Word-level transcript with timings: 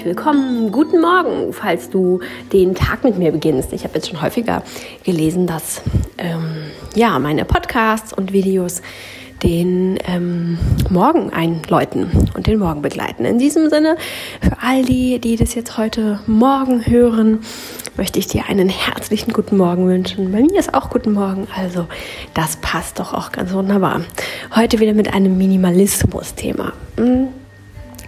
herzlich 0.00 0.16
willkommen. 0.16 0.72
Guten 0.72 0.98
Morgen, 1.02 1.52
falls 1.52 1.90
du 1.90 2.20
den 2.54 2.74
Tag 2.74 3.04
mit 3.04 3.18
mir 3.18 3.32
beginnst. 3.32 3.70
Ich 3.74 3.84
habe 3.84 3.96
jetzt 3.96 4.08
schon 4.08 4.22
häufiger 4.22 4.62
gelesen, 5.04 5.46
dass 5.46 5.82
ähm, 6.16 6.70
ja 6.94 7.18
meine 7.18 7.44
Podcasts 7.44 8.14
und 8.14 8.32
Videos 8.32 8.80
den 9.42 9.98
ähm, 10.06 10.58
Morgen 10.88 11.30
einläuten 11.34 12.10
und 12.34 12.46
den 12.46 12.58
Morgen 12.58 12.80
begleiten. 12.80 13.26
In 13.26 13.38
diesem 13.38 13.68
Sinne, 13.68 13.96
für 14.40 14.56
all 14.62 14.84
die, 14.86 15.18
die 15.18 15.36
das 15.36 15.54
jetzt 15.54 15.76
heute 15.76 16.20
Morgen 16.26 16.86
hören, 16.86 17.40
möchte 17.98 18.18
ich 18.18 18.26
dir 18.26 18.44
einen 18.48 18.70
herzlichen 18.70 19.34
guten 19.34 19.58
Morgen 19.58 19.86
wünschen. 19.86 20.32
Bei 20.32 20.40
mir 20.40 20.58
ist 20.58 20.72
auch 20.72 20.88
guten 20.88 21.12
Morgen, 21.12 21.46
also 21.54 21.86
das 22.32 22.56
passt 22.56 23.00
doch 23.00 23.12
auch 23.12 23.32
ganz 23.32 23.52
wunderbar. 23.52 24.00
Heute 24.56 24.80
wieder 24.80 24.94
mit 24.94 25.12
einem 25.12 25.36
Minimalismus-Thema. 25.36 26.72
Hm? 26.96 27.28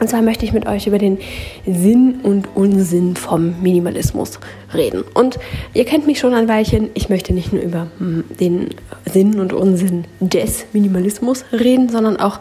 Und 0.03 0.09
zwar 0.09 0.21
möchte 0.21 0.45
ich 0.45 0.53
mit 0.53 0.67
euch 0.67 0.89
über 0.89 0.99
den 0.99 1.19
Sinn 1.65 2.19
und 2.25 2.57
Unsinn 2.57 3.15
vom 3.15 3.63
Minimalismus 3.63 4.41
reden. 4.75 5.05
Und 5.15 5.39
ihr 5.75 5.85
kennt 5.85 6.09
mich 6.09 6.19
schon 6.19 6.35
ein 6.35 6.49
Weilchen. 6.49 6.91
Ich 6.95 7.09
möchte 7.09 7.33
nicht 7.33 7.53
nur 7.53 7.63
über 7.63 7.87
hm, 7.99 8.25
den 8.41 8.71
Sinn 9.05 9.39
und 9.39 9.53
Unsinn 9.53 10.07
des 10.19 10.65
Minimalismus 10.73 11.45
reden, 11.53 11.89
sondern 11.89 12.17
auch 12.17 12.41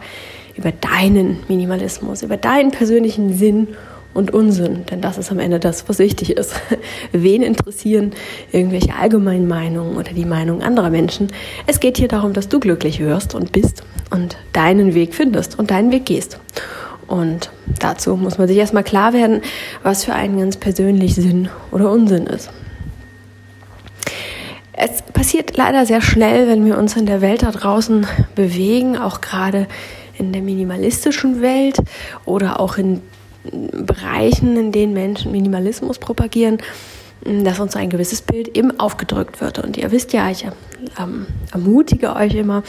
über 0.56 0.72
deinen 0.72 1.38
Minimalismus, 1.46 2.24
über 2.24 2.36
deinen 2.36 2.72
persönlichen 2.72 3.32
Sinn 3.38 3.68
und 4.12 4.34
Unsinn. 4.34 4.84
Denn 4.90 5.00
das 5.00 5.16
ist 5.16 5.30
am 5.30 5.38
Ende 5.38 5.60
das, 5.60 5.88
was 5.88 6.00
wichtig 6.00 6.30
ist. 6.36 6.54
Wen 7.12 7.44
interessieren 7.44 8.10
irgendwelche 8.50 8.96
allgemeinen 8.96 9.46
Meinungen 9.46 9.96
oder 9.96 10.12
die 10.12 10.26
Meinungen 10.26 10.62
anderer 10.62 10.90
Menschen? 10.90 11.28
Es 11.68 11.78
geht 11.78 11.96
hier 11.96 12.08
darum, 12.08 12.32
dass 12.32 12.48
du 12.48 12.58
glücklich 12.58 12.98
wirst 12.98 13.36
und 13.36 13.52
bist 13.52 13.84
und 14.10 14.36
deinen 14.52 14.94
Weg 14.94 15.14
findest 15.14 15.60
und 15.60 15.70
deinen 15.70 15.92
Weg 15.92 16.06
gehst. 16.06 16.40
Und 17.12 17.50
dazu 17.78 18.16
muss 18.16 18.38
man 18.38 18.48
sich 18.48 18.56
erstmal 18.56 18.84
klar 18.84 19.12
werden, 19.12 19.42
was 19.82 20.02
für 20.02 20.14
einen 20.14 20.38
ganz 20.38 20.56
persönlich 20.56 21.14
Sinn 21.14 21.50
oder 21.70 21.90
Unsinn 21.90 22.26
ist. 22.26 22.48
Es 24.72 25.02
passiert 25.02 25.54
leider 25.58 25.84
sehr 25.84 26.00
schnell, 26.00 26.48
wenn 26.48 26.64
wir 26.64 26.78
uns 26.78 26.96
in 26.96 27.04
der 27.04 27.20
Welt 27.20 27.42
da 27.42 27.50
draußen 27.50 28.06
bewegen, 28.34 28.96
auch 28.96 29.20
gerade 29.20 29.66
in 30.16 30.32
der 30.32 30.40
minimalistischen 30.40 31.42
Welt 31.42 31.76
oder 32.24 32.58
auch 32.58 32.78
in 32.78 33.02
Bereichen, 33.44 34.56
in 34.56 34.72
denen 34.72 34.94
Menschen 34.94 35.32
Minimalismus 35.32 35.98
propagieren, 35.98 36.62
dass 37.26 37.60
uns 37.60 37.76
ein 37.76 37.90
gewisses 37.90 38.22
Bild 38.22 38.56
eben 38.56 38.80
aufgedrückt 38.80 39.42
wird. 39.42 39.58
Und 39.58 39.76
ihr 39.76 39.90
wisst 39.90 40.14
ja, 40.14 40.30
ich 40.30 40.46
ähm, 40.98 41.26
ermutige 41.52 42.16
euch 42.16 42.34
immer, 42.34 42.62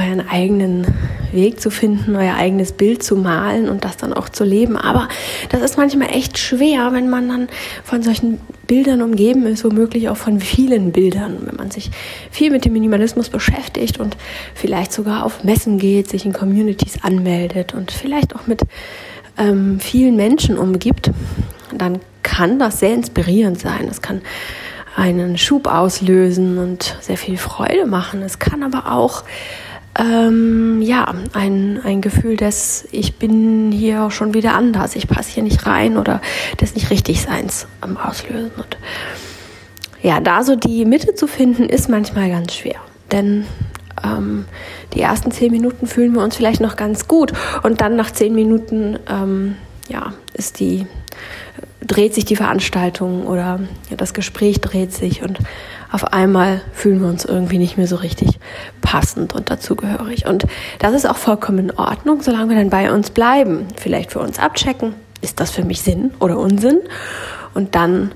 euren 0.00 0.26
eigenen 0.28 0.86
Weg 1.32 1.60
zu 1.60 1.70
finden, 1.70 2.16
euer 2.16 2.34
eigenes 2.34 2.72
Bild 2.72 3.02
zu 3.02 3.16
malen 3.16 3.68
und 3.68 3.84
das 3.84 3.96
dann 3.96 4.12
auch 4.12 4.28
zu 4.28 4.44
leben. 4.44 4.76
Aber 4.76 5.08
das 5.50 5.62
ist 5.62 5.76
manchmal 5.76 6.10
echt 6.10 6.38
schwer, 6.38 6.92
wenn 6.92 7.08
man 7.08 7.28
dann 7.28 7.48
von 7.84 8.02
solchen 8.02 8.40
Bildern 8.66 9.02
umgeben 9.02 9.46
ist, 9.46 9.64
womöglich 9.64 10.08
auch 10.08 10.16
von 10.16 10.40
vielen 10.40 10.92
Bildern. 10.92 11.38
Wenn 11.44 11.56
man 11.56 11.70
sich 11.70 11.90
viel 12.30 12.50
mit 12.50 12.64
dem 12.64 12.72
Minimalismus 12.72 13.28
beschäftigt 13.28 14.00
und 14.00 14.16
vielleicht 14.54 14.92
sogar 14.92 15.24
auf 15.24 15.44
Messen 15.44 15.78
geht, 15.78 16.08
sich 16.08 16.24
in 16.24 16.32
Communities 16.32 17.02
anmeldet 17.02 17.74
und 17.74 17.90
vielleicht 17.90 18.34
auch 18.34 18.46
mit 18.46 18.62
ähm, 19.38 19.78
vielen 19.80 20.16
Menschen 20.16 20.58
umgibt, 20.58 21.10
dann 21.76 22.00
kann 22.22 22.58
das 22.58 22.80
sehr 22.80 22.94
inspirierend 22.94 23.58
sein. 23.58 23.86
Es 23.88 24.02
kann 24.02 24.22
einen 24.96 25.38
Schub 25.38 25.66
auslösen 25.66 26.58
und 26.58 26.96
sehr 27.00 27.16
viel 27.16 27.36
Freude 27.36 27.86
machen. 27.86 28.22
Es 28.22 28.38
kann 28.38 28.62
aber 28.62 28.92
auch 28.92 29.22
ähm, 30.00 30.80
ja, 30.80 31.14
ein, 31.34 31.78
ein 31.84 32.00
Gefühl 32.00 32.36
des, 32.36 32.88
ich 32.90 33.16
bin 33.16 33.70
hier 33.70 34.10
schon 34.10 34.32
wieder 34.32 34.54
anders, 34.54 34.96
ich 34.96 35.06
passe 35.06 35.30
hier 35.32 35.42
nicht 35.42 35.66
rein 35.66 35.98
oder 35.98 36.22
des 36.58 36.74
nicht 36.74 36.90
richtig 36.90 37.20
Seins 37.20 37.66
am 37.82 37.98
Auslösen. 37.98 38.50
Und 38.56 38.78
ja, 40.02 40.20
da 40.20 40.42
so 40.42 40.56
die 40.56 40.86
Mitte 40.86 41.14
zu 41.14 41.26
finden, 41.26 41.64
ist 41.64 41.90
manchmal 41.90 42.30
ganz 42.30 42.54
schwer. 42.54 42.80
Denn 43.12 43.44
ähm, 44.02 44.46
die 44.94 45.02
ersten 45.02 45.32
zehn 45.32 45.52
Minuten 45.52 45.86
fühlen 45.86 46.14
wir 46.14 46.22
uns 46.22 46.36
vielleicht 46.36 46.62
noch 46.62 46.76
ganz 46.76 47.06
gut 47.06 47.32
und 47.62 47.82
dann 47.82 47.96
nach 47.96 48.10
zehn 48.10 48.34
Minuten 48.34 48.98
ähm, 49.06 49.56
ja, 49.88 50.14
ist 50.32 50.60
die, 50.60 50.86
dreht 51.86 52.14
sich 52.14 52.24
die 52.24 52.36
Veranstaltung 52.36 53.26
oder 53.26 53.60
ja, 53.90 53.96
das 53.96 54.14
Gespräch 54.14 54.62
dreht 54.62 54.94
sich 54.94 55.22
und 55.22 55.40
auf 55.90 56.12
einmal 56.12 56.62
fühlen 56.72 57.00
wir 57.00 57.08
uns 57.08 57.24
irgendwie 57.24 57.58
nicht 57.58 57.76
mehr 57.76 57.86
so 57.86 57.96
richtig 57.96 58.38
passend 58.80 59.34
und 59.34 59.50
dazugehörig. 59.50 60.26
Und 60.26 60.46
das 60.78 60.94
ist 60.94 61.08
auch 61.08 61.16
vollkommen 61.16 61.58
in 61.58 61.70
Ordnung, 61.72 62.22
solange 62.22 62.50
wir 62.50 62.56
dann 62.56 62.70
bei 62.70 62.92
uns 62.92 63.10
bleiben. 63.10 63.66
Vielleicht 63.76 64.12
für 64.12 64.20
uns 64.20 64.38
abchecken, 64.38 64.94
ist 65.20 65.40
das 65.40 65.50
für 65.50 65.64
mich 65.64 65.82
Sinn 65.82 66.12
oder 66.20 66.38
Unsinn? 66.38 66.80
Und 67.54 67.74
dann 67.74 68.12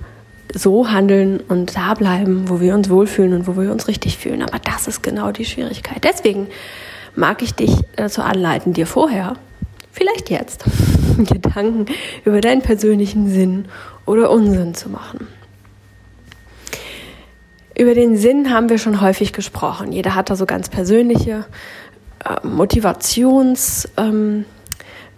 so 0.54 0.90
handeln 0.90 1.40
und 1.40 1.76
da 1.76 1.94
bleiben, 1.94 2.48
wo 2.48 2.60
wir 2.60 2.74
uns 2.74 2.88
wohlfühlen 2.88 3.32
und 3.32 3.46
wo 3.48 3.60
wir 3.60 3.72
uns 3.72 3.88
richtig 3.88 4.18
fühlen. 4.18 4.42
Aber 4.42 4.58
das 4.58 4.86
ist 4.86 5.02
genau 5.02 5.32
die 5.32 5.44
Schwierigkeit. 5.44 6.04
Deswegen 6.04 6.46
mag 7.16 7.42
ich 7.42 7.54
dich 7.54 7.76
dazu 7.96 8.22
anleiten, 8.22 8.72
dir 8.72 8.86
vorher, 8.86 9.34
vielleicht 9.90 10.30
jetzt, 10.30 10.64
Gedanken 11.18 11.86
über 12.24 12.40
deinen 12.40 12.62
persönlichen 12.62 13.28
Sinn 13.28 13.66
oder 14.06 14.30
Unsinn 14.30 14.74
zu 14.74 14.88
machen. 14.90 15.26
Über 17.76 17.94
den 17.94 18.16
Sinn 18.16 18.50
haben 18.50 18.68
wir 18.68 18.78
schon 18.78 19.00
häufig 19.00 19.32
gesprochen. 19.32 19.90
Jeder 19.90 20.14
hat 20.14 20.30
da 20.30 20.36
so 20.36 20.46
ganz 20.46 20.68
persönliche 20.68 21.44
äh, 22.24 22.46
Motivations, 22.46 23.88
ähm, 23.96 24.44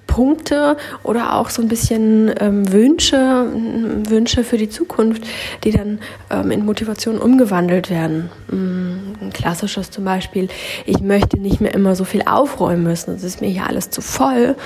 Punkte 0.07 0.77
oder 1.03 1.35
auch 1.35 1.51
so 1.51 1.61
ein 1.61 1.69
bisschen 1.69 2.33
ähm, 2.41 2.73
Wünsche, 2.73 3.47
Wünsche 4.09 4.45
für 4.45 4.57
die 4.57 4.69
Zukunft, 4.69 5.25
die 5.65 5.73
dann 5.73 5.99
ähm, 6.31 6.51
in 6.51 6.65
Motivation 6.65 7.19
umgewandelt 7.19 7.91
werden. 7.91 8.31
Mm, 8.49 9.25
ein 9.25 9.31
klassisches 9.35 9.91
zum 9.91 10.05
Beispiel, 10.05 10.49
ich 10.87 11.01
möchte 11.01 11.39
nicht 11.39 11.61
mehr 11.61 11.75
immer 11.75 11.97
so 11.97 12.05
viel 12.05 12.23
aufräumen 12.23 12.85
müssen. 12.85 13.15
Es 13.15 13.25
ist 13.25 13.41
mir 13.41 13.49
hier 13.49 13.67
alles 13.67 13.91
zu 13.91 14.01
voll. 14.01 14.57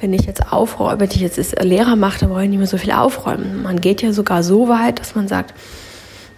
Wenn 0.00 0.12
ich 0.12 0.26
jetzt 0.26 0.52
aufräume, 0.52 1.00
wenn 1.00 1.10
ich 1.10 1.20
jetzt 1.20 1.62
Lehrer 1.62 1.96
mache, 1.96 2.20
dann 2.20 2.28
brauche 2.28 2.44
ich 2.44 2.50
nicht 2.50 2.58
mehr 2.58 2.66
so 2.68 2.78
viel 2.78 2.92
aufräumen. 2.92 3.62
Man 3.62 3.80
geht 3.80 4.02
ja 4.02 4.12
sogar 4.12 4.42
so 4.42 4.68
weit, 4.68 5.00
dass 5.00 5.14
man 5.14 5.26
sagt, 5.26 5.54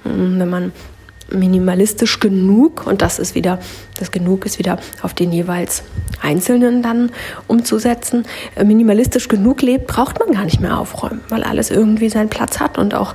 mm, 0.04 0.38
wenn 0.38 0.48
man 0.48 0.72
minimalistisch 1.30 2.20
genug 2.20 2.86
und 2.86 3.02
das 3.02 3.18
ist 3.18 3.34
wieder, 3.34 3.58
das 3.98 4.10
genug 4.10 4.46
ist 4.46 4.58
wieder 4.58 4.78
auf 5.02 5.14
den 5.14 5.32
jeweils 5.32 5.82
Einzelnen 6.22 6.82
dann 6.82 7.10
umzusetzen. 7.46 8.24
Äh, 8.54 8.64
minimalistisch 8.64 9.28
genug 9.28 9.62
lebt, 9.62 9.86
braucht 9.86 10.18
man 10.18 10.32
gar 10.32 10.44
nicht 10.44 10.60
mehr 10.60 10.78
aufräumen, 10.78 11.20
weil 11.28 11.42
alles 11.42 11.70
irgendwie 11.70 12.08
seinen 12.08 12.28
Platz 12.28 12.60
hat 12.60 12.78
und 12.78 12.94
auch 12.94 13.14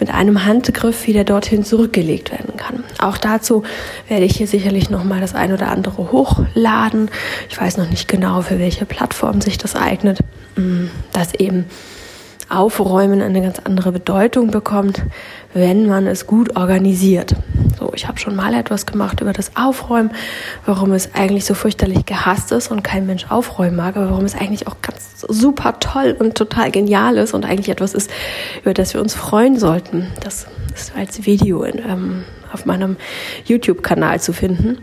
mit 0.00 0.12
einem 0.12 0.44
Handgriff 0.44 1.06
wieder 1.06 1.24
dorthin 1.24 1.64
zurückgelegt 1.64 2.30
werden 2.30 2.56
kann. 2.56 2.84
Auch 2.98 3.16
dazu 3.16 3.62
werde 4.08 4.24
ich 4.24 4.36
hier 4.36 4.46
sicherlich 4.46 4.90
nochmal 4.90 5.20
das 5.20 5.34
ein 5.34 5.52
oder 5.52 5.68
andere 5.68 6.12
hochladen. 6.12 7.10
Ich 7.48 7.60
weiß 7.60 7.76
noch 7.76 7.88
nicht 7.88 8.08
genau, 8.08 8.42
für 8.42 8.58
welche 8.58 8.86
Plattform 8.86 9.40
sich 9.40 9.58
das 9.58 9.76
eignet, 9.76 10.18
mm, 10.56 10.86
dass 11.12 11.34
eben 11.34 11.66
Aufräumen 12.48 13.20
eine 13.20 13.42
ganz 13.42 13.58
andere 13.58 13.92
Bedeutung 13.92 14.50
bekommt, 14.50 15.02
wenn 15.52 15.86
man 15.86 16.06
es 16.06 16.26
gut 16.26 16.56
organisiert. 16.56 17.34
So, 17.78 17.92
ich 17.94 18.08
habe 18.08 18.18
schon 18.18 18.34
mal 18.34 18.54
etwas 18.54 18.86
gemacht 18.86 19.20
über 19.20 19.32
das 19.32 19.52
Aufräumen, 19.56 20.10
warum 20.66 20.92
es 20.92 21.14
eigentlich 21.14 21.44
so 21.44 21.54
fürchterlich 21.54 22.06
gehasst 22.06 22.50
ist 22.50 22.72
und 22.72 22.82
kein 22.82 23.06
Mensch 23.06 23.26
aufräumen 23.28 23.76
mag, 23.76 23.96
aber 23.96 24.10
warum 24.10 24.24
es 24.24 24.34
eigentlich 24.34 24.66
auch 24.66 24.76
ganz 24.82 25.20
super 25.28 25.78
toll 25.78 26.16
und 26.18 26.34
total 26.34 26.72
genial 26.72 27.16
ist 27.18 27.34
und 27.34 27.44
eigentlich 27.44 27.68
etwas 27.68 27.94
ist, 27.94 28.10
über 28.62 28.74
das 28.74 28.94
wir 28.94 29.00
uns 29.00 29.14
freuen 29.14 29.58
sollten. 29.58 30.08
Das 30.24 30.48
ist 30.74 30.92
als 30.96 31.24
Video 31.24 31.62
in, 31.62 31.78
ähm, 31.78 32.24
auf 32.52 32.66
meinem 32.66 32.96
YouTube-Kanal 33.44 34.20
zu 34.20 34.32
finden. 34.32 34.78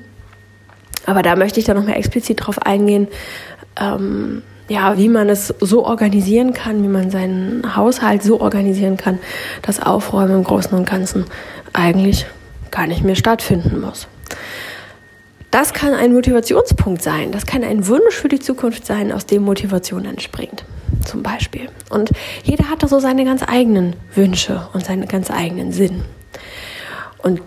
Aber 1.06 1.22
da 1.22 1.36
möchte 1.36 1.60
ich 1.60 1.66
dann 1.66 1.76
nochmal 1.76 1.98
explizit 1.98 2.46
drauf 2.46 2.60
eingehen, 2.60 3.10
ähm, 3.80 4.42
ja, 4.70 4.98
wie 4.98 5.10
man 5.10 5.30
es 5.30 5.54
so 5.60 5.86
organisieren 5.86 6.54
kann, 6.54 6.82
wie 6.82 6.88
man 6.88 7.12
seinen 7.12 7.76
Haushalt 7.76 8.24
so 8.24 8.40
organisieren 8.40 8.96
kann, 8.98 9.20
dass 9.62 9.82
Aufräumen 9.82 10.38
im 10.38 10.44
Großen 10.44 10.76
und 10.78 10.90
Ganzen 10.90 11.26
eigentlich 11.74 12.26
gar 12.76 12.88
nicht 12.88 13.04
mehr 13.04 13.16
stattfinden 13.16 13.80
muss. 13.80 14.08
Das 15.50 15.74
kann 15.74 15.94
ein 15.94 16.14
Motivationspunkt 16.14 17.02
sein, 17.02 17.32
das 17.32 17.46
kann 17.46 17.64
ein 17.64 17.88
Wunsch 17.88 18.16
für 18.16 18.28
die 18.28 18.40
Zukunft 18.40 18.86
sein, 18.86 19.14
aus 19.14 19.26
dem 19.26 19.44
Motivation 19.44 20.04
entspringt, 20.04 20.66
zum 21.06 21.24
Beispiel. 21.24 21.70
Und 21.90 22.12
jeder 22.44 22.70
hat 22.70 22.84
da 22.84 22.88
so 22.88 23.00
seine 23.00 23.24
ganz 23.24 23.42
eigenen 23.48 23.96
Wünsche 24.14 24.68
und 24.74 24.86
seinen 24.86 25.08
ganz 25.08 25.32
eigenen 25.32 25.72
Sinn. 25.72 26.04
Und 27.20 27.42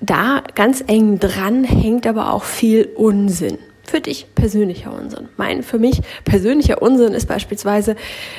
da 0.00 0.42
ganz 0.54 0.82
eng 0.86 1.18
dran 1.20 1.64
hängt 1.64 2.06
aber 2.06 2.32
auch 2.32 2.44
viel 2.44 2.88
Unsinn 2.96 3.58
für 3.90 4.00
dich 4.00 4.26
persönlicher 4.34 4.92
Unsinn. 4.92 5.28
Mein 5.36 5.62
für 5.62 5.78
mich 5.78 6.00
persönlicher 6.24 6.80
Unsinn 6.80 7.12
ist 7.12 7.26
beispielsweise, 7.26 7.96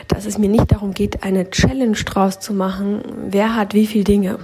dass 0.08 0.26
es 0.26 0.38
mir 0.38 0.50
nicht 0.50 0.72
darum 0.72 0.94
geht, 0.94 1.24
eine 1.24 1.50
Challenge 1.50 1.98
draus 2.06 2.40
zu 2.40 2.54
machen, 2.54 3.02
wer 3.30 3.56
hat 3.56 3.74
wie 3.74 3.86
viel 3.86 4.04
Dinge. 4.04 4.40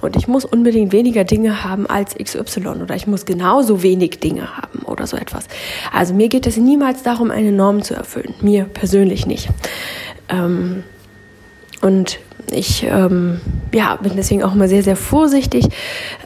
Und 0.00 0.16
ich 0.16 0.28
muss 0.28 0.44
unbedingt 0.44 0.92
weniger 0.92 1.24
Dinge 1.24 1.64
haben 1.64 1.86
als 1.86 2.14
XY 2.14 2.82
oder 2.82 2.94
ich 2.94 3.06
muss 3.06 3.24
genauso 3.24 3.82
wenig 3.82 4.20
Dinge 4.20 4.56
haben 4.56 4.80
oder 4.84 5.06
so 5.06 5.16
etwas. 5.16 5.46
Also 5.92 6.14
mir 6.14 6.28
geht 6.28 6.46
es 6.46 6.56
niemals 6.56 7.02
darum, 7.02 7.30
eine 7.30 7.50
Norm 7.50 7.82
zu 7.82 7.94
erfüllen. 7.94 8.34
Mir 8.42 8.64
persönlich 8.64 9.26
nicht. 9.26 9.48
Ähm, 10.28 10.84
Und 11.80 12.20
ich 12.50 12.84
ähm, 12.84 13.40
ja, 13.72 13.96
bin 13.96 14.12
deswegen 14.16 14.42
auch 14.42 14.54
immer 14.54 14.68
sehr, 14.68 14.82
sehr 14.82 14.96
vorsichtig, 14.96 15.66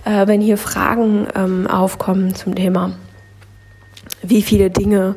äh, 0.05 0.27
wenn 0.27 0.41
hier 0.41 0.59
Fragen 0.59 1.27
ähm, 1.35 1.67
aufkommen 1.67 2.35
zum 2.35 2.55
Thema, 2.55 2.93
wie 4.29 4.43
viele 4.43 4.71
Dinge 4.71 5.17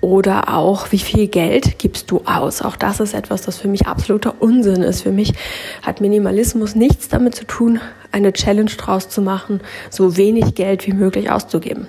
oder 0.00 0.54
auch 0.56 0.92
wie 0.92 0.98
viel 0.98 1.26
Geld 1.26 1.78
gibst 1.78 2.10
du 2.10 2.22
aus. 2.24 2.62
Auch 2.62 2.76
das 2.76 3.00
ist 3.00 3.14
etwas, 3.14 3.42
das 3.42 3.58
für 3.58 3.68
mich 3.68 3.86
absoluter 3.86 4.34
Unsinn 4.40 4.82
ist. 4.82 5.02
Für 5.02 5.10
mich 5.10 5.32
hat 5.82 6.00
Minimalismus 6.00 6.74
nichts 6.74 7.08
damit 7.08 7.34
zu 7.34 7.44
tun, 7.44 7.80
eine 8.12 8.32
Challenge 8.32 8.70
draus 8.70 9.08
zu 9.08 9.20
machen, 9.20 9.60
so 9.90 10.16
wenig 10.16 10.54
Geld 10.54 10.86
wie 10.86 10.92
möglich 10.92 11.30
auszugeben. 11.30 11.88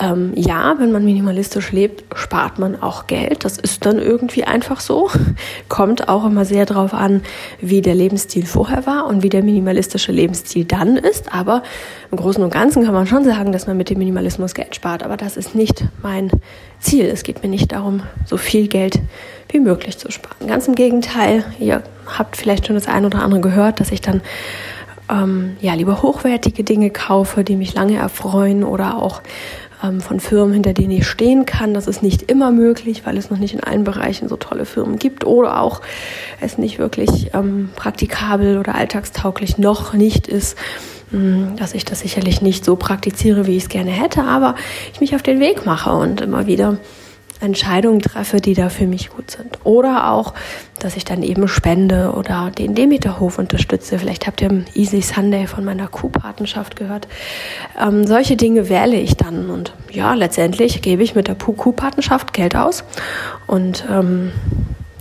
Ähm, 0.00 0.32
ja, 0.36 0.76
wenn 0.78 0.92
man 0.92 1.04
minimalistisch 1.04 1.72
lebt, 1.72 2.04
spart 2.16 2.60
man 2.60 2.80
auch 2.80 3.08
Geld. 3.08 3.44
Das 3.44 3.58
ist 3.58 3.84
dann 3.84 3.98
irgendwie 3.98 4.44
einfach 4.44 4.78
so. 4.78 5.10
Kommt 5.68 6.08
auch 6.08 6.24
immer 6.24 6.44
sehr 6.44 6.66
darauf 6.66 6.94
an, 6.94 7.22
wie 7.60 7.82
der 7.82 7.96
Lebensstil 7.96 8.46
vorher 8.46 8.86
war 8.86 9.06
und 9.06 9.24
wie 9.24 9.28
der 9.28 9.42
minimalistische 9.42 10.12
Lebensstil 10.12 10.64
dann 10.64 10.96
ist. 10.96 11.34
Aber 11.34 11.64
im 12.12 12.18
Großen 12.18 12.42
und 12.42 12.50
Ganzen 12.50 12.84
kann 12.84 12.94
man 12.94 13.08
schon 13.08 13.24
sagen, 13.24 13.50
dass 13.50 13.66
man 13.66 13.76
mit 13.76 13.90
dem 13.90 13.98
Minimalismus 13.98 14.54
Geld 14.54 14.76
spart. 14.76 15.02
Aber 15.02 15.16
das 15.16 15.36
ist 15.36 15.56
nicht 15.56 15.84
mein 16.00 16.30
Ziel. 16.78 17.06
Es 17.06 17.24
geht 17.24 17.42
mir 17.42 17.48
nicht 17.48 17.72
darum, 17.72 18.02
so 18.24 18.36
viel 18.36 18.68
Geld 18.68 19.00
wie 19.48 19.58
möglich 19.58 19.98
zu 19.98 20.12
sparen. 20.12 20.46
Ganz 20.46 20.68
im 20.68 20.76
Gegenteil. 20.76 21.44
Ihr 21.58 21.82
habt 22.06 22.36
vielleicht 22.36 22.66
schon 22.66 22.76
das 22.76 22.86
eine 22.86 23.08
oder 23.08 23.22
andere 23.22 23.40
gehört, 23.40 23.80
dass 23.80 23.90
ich 23.90 24.00
dann 24.00 24.20
ähm, 25.10 25.56
ja 25.60 25.74
lieber 25.74 26.02
hochwertige 26.02 26.64
Dinge 26.64 26.90
kaufe, 26.90 27.44
die 27.44 27.56
mich 27.56 27.74
lange 27.74 27.96
erfreuen 27.96 28.64
oder 28.64 29.02
auch 29.02 29.22
ähm, 29.82 30.00
von 30.00 30.20
Firmen, 30.20 30.54
hinter 30.54 30.72
denen 30.72 30.90
ich 30.90 31.06
stehen 31.06 31.46
kann. 31.46 31.74
Das 31.74 31.86
ist 31.86 32.02
nicht 32.02 32.30
immer 32.30 32.50
möglich, 32.50 33.02
weil 33.04 33.16
es 33.16 33.30
noch 33.30 33.38
nicht 33.38 33.54
in 33.54 33.62
allen 33.62 33.84
Bereichen 33.84 34.28
so 34.28 34.36
tolle 34.36 34.64
Firmen 34.64 34.98
gibt 34.98 35.24
oder 35.24 35.60
auch 35.60 35.80
es 36.40 36.58
nicht 36.58 36.78
wirklich 36.78 37.30
ähm, 37.34 37.70
praktikabel 37.76 38.58
oder 38.58 38.74
alltagstauglich 38.74 39.58
noch 39.58 39.92
nicht 39.92 40.26
ist 40.26 40.56
hm, 41.10 41.56
dass 41.56 41.72
ich 41.72 41.84
das 41.86 42.00
sicherlich 42.00 42.42
nicht 42.42 42.64
so 42.64 42.76
praktiziere, 42.76 43.46
wie 43.46 43.56
ich 43.56 43.62
es 43.64 43.68
gerne 43.70 43.90
hätte, 43.90 44.24
aber 44.24 44.56
ich 44.92 45.00
mich 45.00 45.14
auf 45.14 45.22
den 45.22 45.40
Weg 45.40 45.64
mache 45.64 45.90
und 45.90 46.20
immer 46.20 46.46
wieder 46.46 46.76
Entscheidungen 47.40 48.00
treffe, 48.00 48.40
die 48.40 48.54
da 48.54 48.68
für 48.68 48.86
mich 48.86 49.10
gut 49.10 49.30
sind. 49.30 49.58
Oder 49.64 50.10
auch, 50.10 50.34
dass 50.78 50.96
ich 50.96 51.04
dann 51.04 51.22
eben 51.22 51.48
spende 51.48 52.12
oder 52.16 52.50
den 52.50 52.74
Demeterhof 52.74 53.38
unterstütze. 53.38 53.98
Vielleicht 53.98 54.26
habt 54.26 54.40
ihr 54.40 54.50
im 54.50 54.64
Easy 54.74 55.02
Sunday 55.02 55.46
von 55.46 55.64
meiner 55.64 55.88
Kuhpatenschaft 55.88 56.76
gehört. 56.76 57.08
Ähm, 57.80 58.06
solche 58.06 58.36
Dinge 58.36 58.68
wähle 58.68 58.96
ich 58.96 59.16
dann. 59.16 59.50
Und 59.50 59.72
ja, 59.90 60.14
letztendlich 60.14 60.82
gebe 60.82 61.02
ich 61.02 61.14
mit 61.14 61.28
der 61.28 61.36
Kuhpatenschaft 61.36 62.32
Geld 62.32 62.56
aus. 62.56 62.84
Und 63.46 63.84
ähm, 63.90 64.32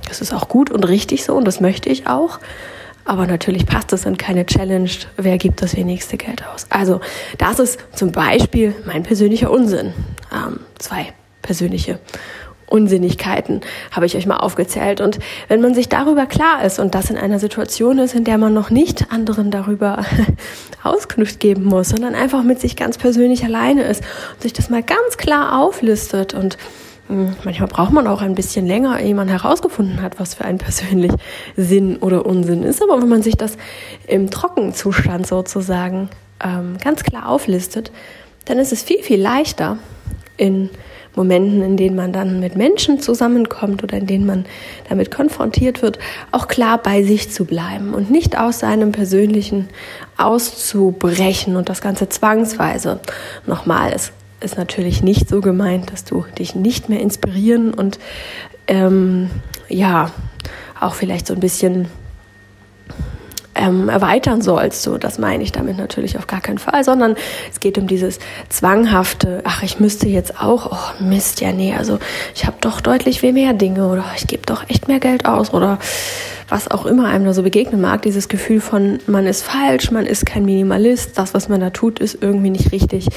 das 0.08 0.22
ist 0.22 0.34
auch 0.34 0.48
gut 0.48 0.72
und 0.72 0.88
richtig 0.88 1.24
so 1.24 1.36
und 1.36 1.46
das 1.46 1.60
möchte 1.60 1.90
ich 1.90 2.08
auch. 2.08 2.40
Aber 3.06 3.26
natürlich 3.26 3.66
passt 3.66 3.94
es 3.94 4.06
in 4.06 4.18
keine 4.18 4.46
Challenge, 4.46 4.90
wer 5.16 5.38
gibt 5.38 5.62
das 5.62 5.76
wenigste 5.76 6.18
Geld 6.18 6.46
aus. 6.46 6.66
Also 6.70 7.00
das 7.38 7.60
ist 7.60 7.80
zum 7.94 8.12
Beispiel 8.12 8.76
mein 8.86 9.04
persönlicher 9.04 9.50
Unsinn. 9.50 9.94
Ähm, 10.34 10.60
zwei 10.78 11.14
persönliche 11.48 12.00
Unsinnigkeiten 12.68 13.62
habe 13.92 14.06
ich 14.06 14.18
euch 14.18 14.26
mal 14.26 14.38
aufgezählt. 14.38 15.00
Und 15.00 15.20
wenn 15.48 15.62
man 15.62 15.74
sich 15.74 15.88
darüber 15.88 16.26
klar 16.26 16.66
ist 16.66 16.80
und 16.80 16.94
das 16.94 17.10
in 17.10 17.18
einer 17.18 17.40
Situation 17.40 17.98
ist, 17.98 18.14
in 18.14 18.26
der 18.26 18.38
man 18.38 18.54
noch 18.54 18.70
nicht 18.70 19.12
anderen 19.12 19.52
darüber 19.52 20.04
Auskunft 20.84 21.40
geben 21.40 21.64
muss, 21.64 21.90
sondern 21.90 22.14
einfach 22.14 22.44
mit 22.44 22.60
sich 22.60 22.76
ganz 22.76 22.98
persönlich 22.98 23.46
alleine 23.46 23.84
ist 23.84 24.04
und 24.34 24.44
sich 24.44 24.52
das 24.52 24.70
mal 24.70 24.84
ganz 24.84 25.16
klar 25.16 25.62
auflistet 25.62 26.34
und 26.34 26.58
hm, 27.08 27.38
Manchmal 27.46 27.70
braucht 27.70 27.94
man 27.94 28.06
auch 28.06 28.22
ein 28.22 28.36
bisschen 28.36 28.68
länger, 28.68 29.00
ehe 29.00 29.16
man 29.16 29.30
herausgefunden 29.30 30.02
hat, 30.02 30.20
was 30.20 30.34
für 30.34 30.44
ein 30.44 30.58
persönlich 30.58 31.14
Sinn 31.56 31.96
oder 31.96 32.26
Unsinn 32.26 32.64
ist. 32.64 32.84
Aber 32.84 33.02
wenn 33.02 33.08
man 33.08 33.24
sich 33.24 33.38
das 33.38 33.56
im 34.08 34.30
Trockenzustand 34.30 35.26
sozusagen 35.26 36.10
ähm, 36.44 36.78
ganz 36.84 37.04
klar 37.04 37.30
auflistet, 37.30 37.94
dann 38.44 38.60
ist 38.60 38.74
es 38.74 38.84
viel, 38.84 39.02
viel 39.04 39.22
leichter 39.22 39.78
in 40.36 40.70
Momenten, 41.18 41.62
in 41.62 41.76
denen 41.76 41.98
man 41.98 42.14
dann 42.14 42.40
mit 42.40 42.56
Menschen 42.56 43.02
zusammenkommt 43.02 43.84
oder 43.84 43.98
in 43.98 44.08
denen 44.08 44.26
man 44.26 44.46
damit 44.88 45.12
konfrontiert 45.12 45.82
wird, 45.82 46.00
auch 46.32 46.48
klar 46.48 46.78
bei 46.78 47.04
sich 47.04 47.30
zu 47.32 47.44
bleiben 47.44 47.94
und 47.94 48.10
nicht 48.10 48.38
aus 48.38 48.60
seinem 48.60 48.94
persönlichen 48.94 49.68
auszubrechen 50.16 51.58
und 51.58 51.68
das 51.68 51.82
Ganze 51.82 52.08
zwangsweise. 52.08 53.02
Nochmal, 53.46 53.92
es 53.94 54.14
ist 54.40 54.58
natürlich 54.58 55.04
nicht 55.04 55.28
so 55.28 55.42
gemeint, 55.42 55.92
dass 55.92 56.06
du 56.06 56.26
dich 56.38 56.56
nicht 56.56 56.88
mehr 56.88 57.02
inspirieren 57.02 57.74
und 57.74 58.00
ähm, 58.68 59.30
ja, 59.68 60.12
auch 60.80 60.94
vielleicht 60.94 61.28
so 61.28 61.34
ein 61.34 61.40
bisschen 61.40 61.88
ähm, 63.58 63.90
erweitern 63.90 64.42
sollst. 64.42 64.84
So, 64.84 64.98
das 64.98 65.18
meine 65.18 65.44
ich 65.44 65.52
damit 65.52 65.78
natürlich 65.78 66.18
auf 66.18 66.28
gar 66.28 66.42
keinen 66.42 66.58
Fall, 66.58 66.84
sondern 66.84 67.16
es 67.52 67.60
geht 67.60 67.78
um 67.78 67.88
dieses 67.88 68.20
zwanghafte, 68.50 69.42
ach, 69.44 69.64
ich 69.64 69.80
müsste 69.80 70.08
jetzt 70.08 70.42
auch, 70.42 70.72
oh 70.72 71.04
Mist, 71.04 71.42
ja 71.42 71.52
nee, 71.52 71.74
also 71.76 72.00
ich 72.36 72.46
habe 72.46 72.58
doch 72.62 72.82
deutlich 72.82 73.22
viel 73.22 73.34
mehr 73.34 73.54
Dinge 73.54 73.88
oder 73.88 74.06
ich 74.16 74.28
gebe 74.28 74.44
doch 74.46 74.70
echt 74.70 74.88
mehr 74.88 75.00
Geld 75.00 75.26
aus 75.26 75.54
oder 75.54 75.80
was 76.50 76.70
auch 76.70 76.86
immer 76.86 77.08
einem 77.08 77.26
da 77.26 77.34
so 77.34 77.44
begegnen 77.44 77.82
mag, 77.82 78.02
dieses 78.04 78.30
Gefühl 78.30 78.62
von, 78.62 79.00
man 79.06 79.26
ist 79.26 79.44
falsch, 79.44 79.92
man 79.92 80.06
ist 80.06 80.26
kein 80.26 80.46
Minimalist, 80.46 81.18
das, 81.18 81.34
was 81.34 81.50
man 81.50 81.60
da 81.60 81.72
tut, 81.72 82.00
ist 82.00 82.18
irgendwie 82.22 82.50
nicht 82.50 82.72
richtig. 82.72 83.08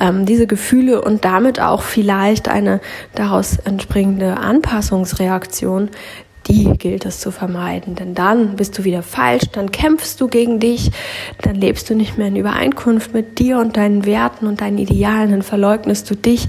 Ähm, 0.00 0.26
diese 0.26 0.46
Gefühle 0.46 1.00
und 1.02 1.24
damit 1.24 1.60
auch 1.60 1.82
vielleicht 1.82 2.48
eine 2.48 2.80
daraus 3.14 3.58
entspringende 3.58 4.38
Anpassungsreaktion 4.38 5.90
die 6.46 6.76
gilt 6.78 7.06
es 7.06 7.20
zu 7.20 7.30
vermeiden. 7.30 7.94
Denn 7.94 8.14
dann 8.14 8.56
bist 8.56 8.78
du 8.78 8.84
wieder 8.84 9.02
falsch, 9.02 9.44
dann 9.52 9.70
kämpfst 9.70 10.20
du 10.20 10.28
gegen 10.28 10.60
dich, 10.60 10.90
dann 11.42 11.54
lebst 11.54 11.88
du 11.90 11.94
nicht 11.94 12.18
mehr 12.18 12.28
in 12.28 12.36
Übereinkunft 12.36 13.14
mit 13.14 13.38
dir 13.38 13.58
und 13.58 13.76
deinen 13.76 14.04
Werten 14.04 14.46
und 14.46 14.60
deinen 14.60 14.78
Idealen, 14.78 15.30
dann 15.30 15.42
verleugnest 15.42 16.10
du 16.10 16.14
dich 16.14 16.48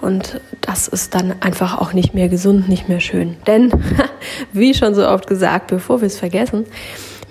und 0.00 0.40
das 0.60 0.88
ist 0.88 1.14
dann 1.14 1.34
einfach 1.40 1.78
auch 1.78 1.92
nicht 1.92 2.14
mehr 2.14 2.28
gesund, 2.28 2.68
nicht 2.68 2.88
mehr 2.88 3.00
schön. 3.00 3.36
Denn, 3.46 3.72
wie 4.52 4.74
schon 4.74 4.94
so 4.94 5.06
oft 5.06 5.26
gesagt, 5.26 5.68
bevor 5.68 6.00
wir 6.00 6.06
es 6.06 6.18
vergessen, 6.18 6.66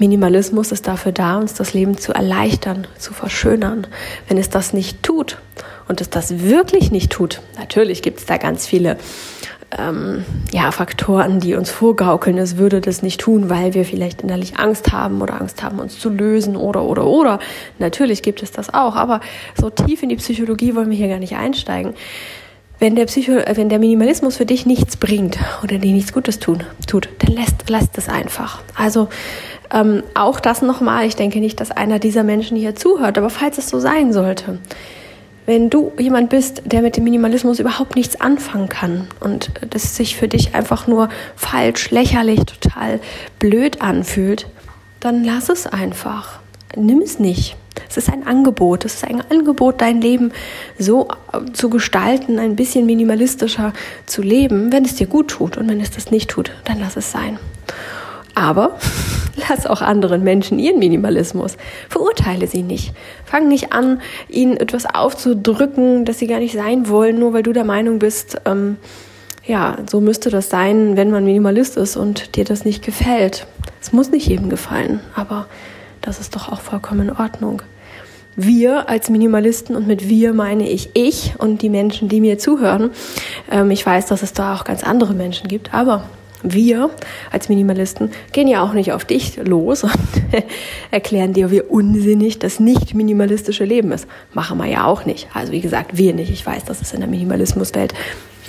Minimalismus 0.02 0.72
ist 0.72 0.88
dafür 0.88 1.12
da, 1.12 1.38
uns 1.38 1.54
das 1.54 1.74
Leben 1.74 1.96
zu 1.96 2.12
erleichtern, 2.12 2.88
zu 2.98 3.14
verschönern. 3.14 3.86
Wenn 4.28 4.40
es 4.40 4.50
das 4.50 4.74
nicht 4.74 5.04
tut 5.04 5.38
und 5.88 6.02
es 6.02 6.10
das 6.10 6.40
wirklich 6.40 6.92
nicht 6.92 7.12
tut, 7.12 7.40
natürlich 7.60 8.02
gibt 8.02 8.20
es 8.20 8.26
da 8.26 8.38
ganz 8.38 8.66
viele 8.66 8.98
ähm, 9.78 10.26
ja, 10.52 10.72
Faktoren, 10.72 11.40
die 11.40 11.56
uns 11.56 11.70
vorgaukeln, 11.70 12.38
es 12.38 12.58
würde 12.58 12.82
das 12.82 13.04
nicht 13.04 13.22
tun, 13.22 13.50
weil 13.50 13.74
wir 13.74 13.86
vielleicht 13.86 14.22
innerlich 14.22 14.58
Angst 14.58 14.92
haben 14.92 15.22
oder 15.22 15.40
Angst 15.40 15.64
haben, 15.64 15.80
uns 15.80 16.00
zu 16.00 16.10
lösen 16.10 16.56
oder, 16.56 16.84
oder, 16.84 17.06
oder. 17.06 17.40
Natürlich 17.80 18.22
gibt 18.22 18.44
es 18.44 18.52
das 18.52 18.74
auch, 18.74 18.96
aber 18.96 19.22
so 19.60 19.70
tief 19.70 20.04
in 20.04 20.10
die 20.10 20.18
Psychologie 20.18 20.76
wollen 20.76 20.90
wir 20.90 20.98
hier 20.98 21.08
gar 21.08 21.20
nicht 21.20 21.36
einsteigen. 21.36 21.94
Wenn 22.80 22.96
der, 22.96 23.06
Psycho 23.06 23.34
wenn 23.54 23.70
der 23.70 23.78
Minimalismus 23.78 24.38
für 24.38 24.46
dich 24.46 24.66
nichts 24.66 24.98
bringt 24.98 25.38
oder 25.64 25.78
dir 25.78 25.94
nichts 25.94 26.14
Gutes 26.14 26.40
tun, 26.40 26.64
tut, 26.88 27.10
dann 27.20 27.36
lässt, 27.36 27.70
lässt 27.70 27.98
es 28.00 28.10
einfach. 28.10 28.62
Also 28.76 29.08
ähm, 29.72 30.02
auch 30.16 30.40
das 30.40 30.64
nochmal, 30.64 31.06
ich 31.06 31.16
denke 31.16 31.40
nicht, 31.40 31.60
dass 31.60 31.70
einer 31.70 32.00
dieser 32.00 32.24
Menschen 32.24 32.58
hier 32.58 32.76
zuhört, 32.76 33.20
aber 33.20 33.30
falls 33.30 33.60
es 33.60 33.70
so 33.70 33.80
sein 33.80 34.14
sollte, 34.14 34.58
wenn 35.46 35.70
du 35.70 35.92
jemand 35.98 36.30
bist, 36.30 36.62
der 36.66 36.82
mit 36.82 36.98
dem 36.98 37.04
Minimalismus 37.04 37.60
überhaupt 37.60 37.96
nichts 37.96 38.20
anfangen 38.22 38.70
kann 38.70 39.08
und 39.20 39.52
das 39.70 39.96
sich 39.96 40.16
für 40.16 40.28
dich 40.28 40.56
einfach 40.56 40.88
nur 40.88 41.10
falsch, 41.36 41.92
lächerlich, 41.92 42.42
total 42.46 43.00
blöd 43.40 43.82
anfühlt, 43.82 44.48
dann 45.00 45.24
lass 45.24 45.50
es 45.50 45.68
einfach. 45.68 46.40
Nimm 46.76 47.02
es 47.02 47.20
nicht. 47.20 47.58
Es 47.90 47.98
ist 47.98 48.10
ein 48.10 48.26
Angebot. 48.26 48.86
Es 48.86 48.96
ist 48.96 49.04
ein 49.04 49.22
Angebot, 49.30 49.82
dein 49.82 50.00
Leben 50.00 50.32
so 50.78 51.10
zu 51.54 51.70
gestalten, 51.70 52.40
ein 52.40 52.56
bisschen 52.56 52.86
minimalistischer 52.86 53.74
zu 54.06 54.22
leben, 54.22 54.72
wenn 54.72 54.86
es 54.86 54.96
dir 54.96 55.08
gut 55.08 55.30
tut. 55.30 55.58
Und 55.58 55.68
wenn 55.70 55.82
es 55.82 55.92
das 55.92 56.12
nicht 56.12 56.30
tut, 56.30 56.52
dann 56.66 56.80
lass 56.80 56.96
es 56.96 57.12
sein. 57.12 57.38
Aber 58.36 58.78
lass 59.50 59.68
auch 59.68 59.82
anderen 59.82 60.24
Menschen 60.24 60.60
ihren 60.60 60.80
Minimalismus. 60.80 61.58
Verurteile 61.90 62.48
sie 62.48 62.64
nicht. 62.64 62.94
Fang 63.26 63.48
nicht 63.48 63.74
an, 63.74 64.02
ihnen 64.30 64.58
etwas 64.58 64.86
aufzudrücken, 64.86 66.06
das 66.06 66.20
sie 66.20 66.28
gar 66.28 66.40
nicht 66.40 66.54
sein 66.54 66.90
wollen, 66.90 67.20
nur 67.20 67.34
weil 67.34 67.44
du 67.44 67.54
der 67.54 67.66
Meinung 67.66 68.00
bist, 68.00 68.42
ähm, 68.46 68.78
ja, 69.46 69.78
so 69.90 70.02
müsste 70.02 70.30
das 70.30 70.50
sein, 70.50 70.98
wenn 70.98 71.10
man 71.10 71.26
Minimalist 71.26 71.76
ist 71.78 71.98
und 71.98 72.36
dir 72.36 72.46
das 72.46 72.64
nicht 72.64 72.86
gefällt. 72.86 73.48
Es 73.82 73.92
muss 73.92 74.12
nicht 74.12 74.28
jedem 74.28 74.50
gefallen, 74.50 75.00
aber 75.16 75.48
das 76.02 76.20
ist 76.20 76.36
doch 76.36 76.52
auch 76.52 76.62
vollkommen 76.62 77.10
in 77.10 77.16
Ordnung. 77.16 77.62
Wir 78.36 78.88
als 78.88 79.10
Minimalisten 79.10 79.76
und 79.76 79.88
mit 79.88 80.08
wir 80.08 80.34
meine 80.34 80.70
ich 80.70 80.92
ich 80.94 81.34
und 81.38 81.62
die 81.62 81.70
Menschen, 81.70 82.08
die 82.08 82.22
mir 82.22 82.38
zuhören. 82.38 82.92
Ähm, 83.52 83.72
ich 83.72 83.86
weiß, 83.86 84.06
dass 84.06 84.24
es 84.24 84.34
da 84.34 84.56
auch 84.56 84.64
ganz 84.64 84.84
andere 84.84 85.14
Menschen 85.14 85.48
gibt, 85.48 85.74
aber 85.74 86.04
wir 86.44 86.90
als 87.32 87.50
Minimalisten 87.50 88.12
gehen 88.32 88.48
ja 88.48 88.64
auch 88.64 88.74
nicht 88.74 88.94
auf 88.94 89.06
dich 89.06 89.38
los 89.38 89.84
und 89.84 89.94
erklären 90.92 91.34
dir, 91.34 91.52
wie 91.52 91.62
unsinnig 91.62 92.40
das 92.40 92.60
nicht 92.60 92.94
minimalistische 92.94 93.66
Leben 93.66 93.92
ist. 93.92 94.08
Machen 94.34 94.58
wir 94.58 94.66
ja 94.66 94.86
auch 94.86 95.06
nicht. 95.06 95.28
Also 95.34 95.52
wie 95.52 95.62
gesagt, 95.62 95.98
wir 95.98 96.14
nicht. 96.14 96.32
Ich 96.32 96.46
weiß, 96.46 96.66
dass 96.66 96.82
es 96.82 96.94
in 96.94 97.00
der 97.00 97.10
Minimalismuswelt 97.10 97.94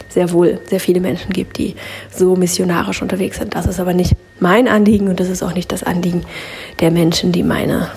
sehr 0.08 0.32
wohl 0.32 0.60
sehr 0.68 0.80
viele 0.80 1.00
Menschen 1.00 1.32
gibt, 1.32 1.58
die 1.58 1.74
so 2.10 2.36
missionarisch 2.36 3.02
unterwegs 3.02 3.38
sind. 3.38 3.54
Das 3.54 3.66
ist 3.66 3.80
aber 3.80 3.94
nicht 3.94 4.14
mein 4.40 4.68
Anliegen 4.68 5.08
und 5.08 5.20
das 5.20 5.28
ist 5.28 5.42
auch 5.42 5.54
nicht 5.54 5.72
das 5.72 5.82
Anliegen 5.82 6.24
der 6.80 6.90
Menschen, 6.90 7.32
die 7.32 7.42
meine 7.42 7.90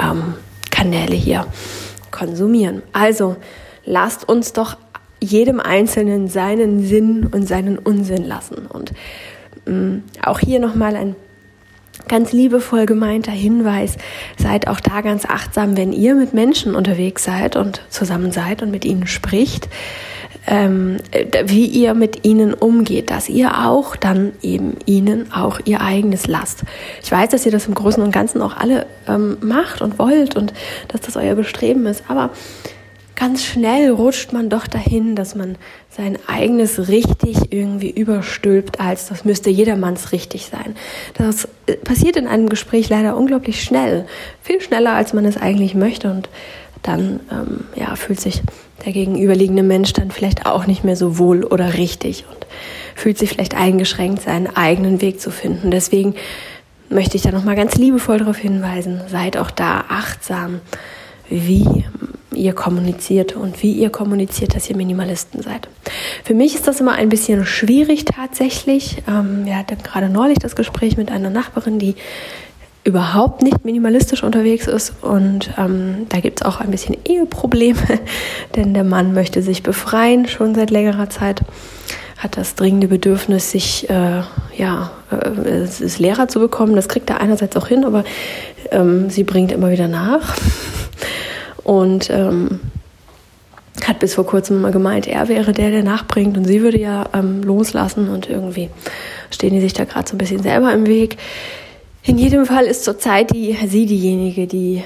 ähm, 0.00 0.34
Kanäle 0.70 1.14
hier 1.14 1.46
konsumieren. 2.10 2.82
Also 2.92 3.36
lasst 3.84 4.28
uns 4.28 4.52
doch 4.52 4.76
jedem 5.22 5.60
Einzelnen 5.60 6.28
seinen 6.28 6.84
Sinn 6.86 7.26
und 7.30 7.46
seinen 7.46 7.78
Unsinn 7.78 8.24
lassen. 8.24 8.66
Und 8.66 8.92
auch 10.22 10.38
hier 10.38 10.60
nochmal 10.60 10.96
ein 10.96 11.16
ganz 12.08 12.32
liebevoll 12.32 12.86
gemeinter 12.86 13.32
Hinweis, 13.32 13.96
seid 14.38 14.68
auch 14.68 14.80
da 14.80 15.00
ganz 15.00 15.24
achtsam, 15.26 15.76
wenn 15.76 15.92
ihr 15.92 16.14
mit 16.14 16.34
Menschen 16.34 16.74
unterwegs 16.74 17.24
seid 17.24 17.56
und 17.56 17.82
zusammen 17.88 18.32
seid 18.32 18.62
und 18.62 18.70
mit 18.70 18.84
ihnen 18.84 19.06
spricht, 19.06 19.68
ähm, 20.46 20.96
wie 21.44 21.66
ihr 21.66 21.94
mit 21.94 22.24
ihnen 22.26 22.54
umgeht, 22.54 23.10
dass 23.10 23.28
ihr 23.28 23.66
auch 23.66 23.96
dann 23.96 24.32
eben 24.42 24.76
ihnen 24.86 25.32
auch 25.32 25.60
ihr 25.64 25.80
eigenes 25.80 26.26
lasst. 26.26 26.62
Ich 27.02 27.12
weiß, 27.12 27.28
dass 27.30 27.44
ihr 27.46 27.52
das 27.52 27.66
im 27.66 27.74
Großen 27.74 28.02
und 28.02 28.10
Ganzen 28.10 28.40
auch 28.42 28.56
alle 28.56 28.86
ähm, 29.06 29.36
macht 29.40 29.82
und 29.82 29.98
wollt 29.98 30.36
und 30.36 30.52
dass 30.88 31.02
das 31.02 31.16
euer 31.16 31.34
Bestreben 31.34 31.86
ist, 31.86 32.04
aber 32.08 32.30
ganz 33.20 33.44
schnell 33.44 33.90
rutscht 33.90 34.32
man 34.32 34.48
doch 34.48 34.66
dahin, 34.66 35.14
dass 35.14 35.34
man 35.34 35.56
sein 35.90 36.18
eigenes 36.26 36.88
richtig 36.88 37.52
irgendwie 37.52 37.90
überstülpt, 37.90 38.80
als 38.80 39.08
das 39.08 39.26
müsste 39.26 39.50
jedermanns 39.50 40.12
richtig 40.12 40.46
sein. 40.46 40.74
Das 41.18 41.46
äh, 41.66 41.74
passiert 41.74 42.16
in 42.16 42.26
einem 42.26 42.48
Gespräch 42.48 42.88
leider 42.88 43.18
unglaublich 43.18 43.62
schnell, 43.62 44.06
viel 44.42 44.62
schneller, 44.62 44.94
als 44.94 45.12
man 45.12 45.26
es 45.26 45.36
eigentlich 45.36 45.74
möchte 45.74 46.10
und 46.10 46.30
dann 46.82 47.20
ähm, 47.30 47.64
ja, 47.74 47.94
fühlt 47.94 48.20
sich 48.20 48.40
der 48.86 48.94
gegenüberliegende 48.94 49.62
Mensch 49.62 49.92
dann 49.92 50.10
vielleicht 50.10 50.46
auch 50.46 50.66
nicht 50.66 50.82
mehr 50.82 50.96
so 50.96 51.18
wohl 51.18 51.44
oder 51.44 51.74
richtig 51.74 52.24
und 52.30 52.46
fühlt 52.94 53.18
sich 53.18 53.28
vielleicht 53.28 53.54
eingeschränkt, 53.54 54.22
seinen 54.22 54.56
eigenen 54.56 55.02
Weg 55.02 55.20
zu 55.20 55.30
finden. 55.30 55.70
Deswegen 55.70 56.14
möchte 56.88 57.18
ich 57.18 57.22
da 57.22 57.32
nochmal 57.32 57.54
ganz 57.56 57.74
liebevoll 57.74 58.16
darauf 58.16 58.38
hinweisen, 58.38 59.02
seid 59.08 59.36
auch 59.36 59.50
da 59.50 59.84
achtsam, 59.90 60.62
wie 61.28 61.84
ihr 62.34 62.52
kommuniziert 62.52 63.36
und 63.36 63.62
wie 63.62 63.72
ihr 63.72 63.90
kommuniziert, 63.90 64.54
dass 64.54 64.68
ihr 64.70 64.76
Minimalisten 64.76 65.42
seid. 65.42 65.68
Für 66.24 66.34
mich 66.34 66.54
ist 66.54 66.68
das 66.68 66.80
immer 66.80 66.92
ein 66.92 67.08
bisschen 67.08 67.44
schwierig 67.44 68.04
tatsächlich. 68.04 68.98
Ähm, 69.08 69.44
wir 69.44 69.56
hatten 69.56 69.82
gerade 69.82 70.08
neulich 70.08 70.38
das 70.38 70.56
Gespräch 70.56 70.96
mit 70.96 71.10
einer 71.10 71.30
Nachbarin, 71.30 71.78
die 71.78 71.96
überhaupt 72.84 73.42
nicht 73.42 73.64
minimalistisch 73.64 74.22
unterwegs 74.22 74.66
ist 74.66 74.94
und 75.02 75.50
ähm, 75.58 76.06
da 76.08 76.20
gibt 76.20 76.40
es 76.40 76.46
auch 76.46 76.60
ein 76.60 76.70
bisschen 76.70 76.96
Eheprobleme, 77.04 77.78
denn 78.56 78.72
der 78.72 78.84
Mann 78.84 79.12
möchte 79.12 79.42
sich 79.42 79.62
befreien 79.62 80.26
schon 80.26 80.54
seit 80.54 80.70
längerer 80.70 81.10
Zeit, 81.10 81.42
hat 82.16 82.36
das 82.36 82.54
dringende 82.54 82.88
Bedürfnis, 82.88 83.50
sich 83.50 83.88
äh, 83.90 84.22
ja 84.56 84.90
äh, 85.10 85.16
es 85.16 85.98
Lehrer 85.98 86.28
zu 86.28 86.38
bekommen. 86.38 86.76
Das 86.76 86.88
kriegt 86.88 87.10
er 87.10 87.20
einerseits 87.20 87.56
auch 87.56 87.66
hin, 87.66 87.84
aber 87.84 88.04
ähm, 88.70 89.10
sie 89.10 89.24
bringt 89.24 89.52
immer 89.52 89.70
wieder 89.70 89.88
nach 89.88 90.36
und 91.64 92.10
ähm, 92.10 92.60
hat 93.86 93.98
bis 93.98 94.14
vor 94.14 94.26
kurzem 94.26 94.60
mal 94.60 94.72
gemeint, 94.72 95.06
er 95.06 95.28
wäre 95.28 95.52
der, 95.52 95.70
der 95.70 95.82
nachbringt 95.82 96.36
und 96.36 96.44
sie 96.44 96.62
würde 96.62 96.78
ja 96.78 97.08
ähm, 97.14 97.42
loslassen 97.42 98.08
und 98.08 98.28
irgendwie 98.28 98.68
stehen 99.30 99.54
die 99.54 99.60
sich 99.60 99.72
da 99.72 99.84
gerade 99.84 100.08
so 100.08 100.14
ein 100.14 100.18
bisschen 100.18 100.42
selber 100.42 100.72
im 100.72 100.86
Weg. 100.86 101.16
In 102.02 102.18
jedem 102.18 102.46
Fall 102.46 102.64
ist 102.64 102.84
zurzeit 102.84 103.32
die, 103.32 103.56
sie 103.66 103.86
diejenige, 103.86 104.46
die 104.46 104.82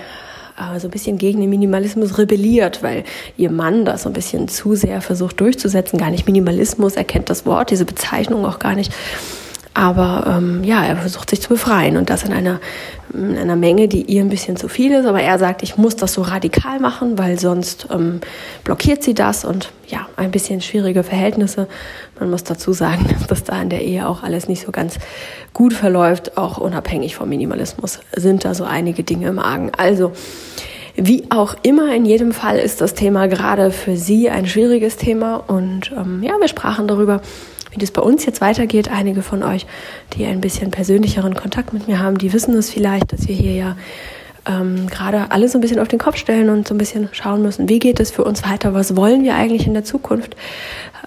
äh, 0.59 0.79
so 0.79 0.89
ein 0.89 0.91
bisschen 0.91 1.19
gegen 1.19 1.41
den 1.41 1.51
Minimalismus 1.51 2.19
rebelliert, 2.19 2.83
weil 2.83 3.05
ihr 3.37 3.51
Mann 3.51 3.85
das 3.85 4.03
so 4.03 4.11
ein 4.11 4.13
bisschen 4.13 4.49
zu 4.49 4.75
sehr 4.75 5.01
versucht 5.01 5.41
durchzusetzen. 5.41 5.99
Gar 5.99 6.11
nicht 6.11 6.27
Minimalismus, 6.27 6.97
erkennt 6.97 7.31
das 7.31 7.47
Wort, 7.47 7.71
diese 7.71 7.85
Bezeichnung 7.85 8.45
auch 8.45 8.59
gar 8.59 8.75
nicht. 8.75 8.93
Aber 9.77 10.37
ähm, 10.39 10.63
ja, 10.63 10.85
er 10.85 10.97
versucht 10.97 11.31
sich 11.31 11.43
zu 11.43 11.49
befreien 11.49 11.97
und 11.97 12.09
das 12.09 12.23
in 12.23 12.33
einer, 12.33 12.61
in 13.13 13.37
einer 13.37 13.57
Menge, 13.57 13.89
die 13.89 14.03
ihr 14.03 14.21
ein 14.21 14.29
bisschen 14.29 14.57
zu 14.57 14.69
viel 14.69 14.93
ist. 14.93 15.05
Aber 15.05 15.21
er 15.21 15.37
sagt, 15.41 15.65
ich 15.65 15.77
muss 15.77 15.97
das 15.97 16.13
so 16.13 16.23
radikal 16.23 16.79
machen, 16.79 17.19
weil 17.19 17.41
sonst 17.41 17.89
ähm, 17.93 18.21
blockiert 18.63 19.03
sie 19.03 19.15
das 19.15 19.45
und 19.45 19.73
ja, 19.89 20.07
ein 20.15 20.31
bisschen 20.31 20.61
schwierige 20.61 21.03
Verhältnisse. 21.03 21.67
Man 22.21 22.31
muss 22.31 22.45
dazu 22.45 22.73
sagen, 22.73 23.05
dass 23.19 23.27
das 23.27 23.43
da 23.43 23.61
in 23.61 23.69
der 23.69 23.83
Ehe 23.83 24.09
auch 24.09 24.23
alles 24.23 24.47
nicht 24.47 24.65
so 24.65 24.71
ganz 24.71 24.99
gut 25.53 25.73
verläuft, 25.73 26.39
auch 26.39 26.59
unabhängig 26.59 27.17
vom 27.17 27.29
Minimalismus 27.29 27.99
sind 28.15 28.45
da 28.45 28.55
so 28.55 28.63
einige 28.63 29.03
Dinge 29.03 29.27
im 29.27 29.41
Argen. 29.41 29.73
Also, 29.77 30.13
wie 30.95 31.25
auch 31.31 31.57
immer, 31.63 31.93
in 31.93 32.05
jedem 32.05 32.31
Fall 32.31 32.59
ist 32.59 32.81
das 32.81 32.95
Thema 32.95 33.27
gerade 33.27 33.73
für 33.73 33.97
Sie 33.97 34.31
ein 34.31 34.47
schwieriges 34.47 34.97
Thema 34.97 35.37
und 35.49 35.91
ähm, 35.91 36.23
ja, 36.23 36.35
wir 36.39 36.47
sprachen 36.47 36.87
darüber, 36.87 37.21
wie 37.75 37.81
das 37.81 37.91
bei 37.91 38.03
uns 38.03 38.25
jetzt 38.25 38.41
weitergeht. 38.41 38.89
Einige 38.89 39.23
von 39.23 39.43
euch, 39.43 39.67
die 40.17 40.25
ein 40.25 40.41
bisschen 40.41 40.71
persönlicheren 40.71 41.35
Kontakt 41.35 41.73
mit 41.73 41.89
mir 41.89 41.99
haben, 41.99 42.19
die 42.19 42.33
wissen 42.33 42.55
es 42.55 42.71
vielleicht, 42.71 43.13
dass 43.13 43.29
wir 43.29 43.35
hier 43.35 43.53
ja 43.53 43.77
ähm, 44.47 44.87
gerade 44.89 45.31
alles 45.31 45.53
so 45.53 45.59
ein 45.59 45.61
bisschen 45.61 45.79
auf 45.79 45.89
den 45.89 45.99
Kopf 45.99 46.17
stellen 46.17 46.49
und 46.49 46.69
so 46.69 46.75
ein 46.75 46.79
bisschen 46.79 47.09
schauen 47.13 47.43
müssen, 47.43 47.69
wie 47.69 47.79
geht 47.79 48.01
es 48.01 48.11
für 48.11 48.25
uns 48.25 48.45
weiter, 48.45 48.75
was 48.75 48.97
wollen 48.97 49.25
wir 49.25 49.35
eigentlich 49.35 49.67
in 49.67 49.75
der 49.75 49.85
Zukunft, 49.85 50.37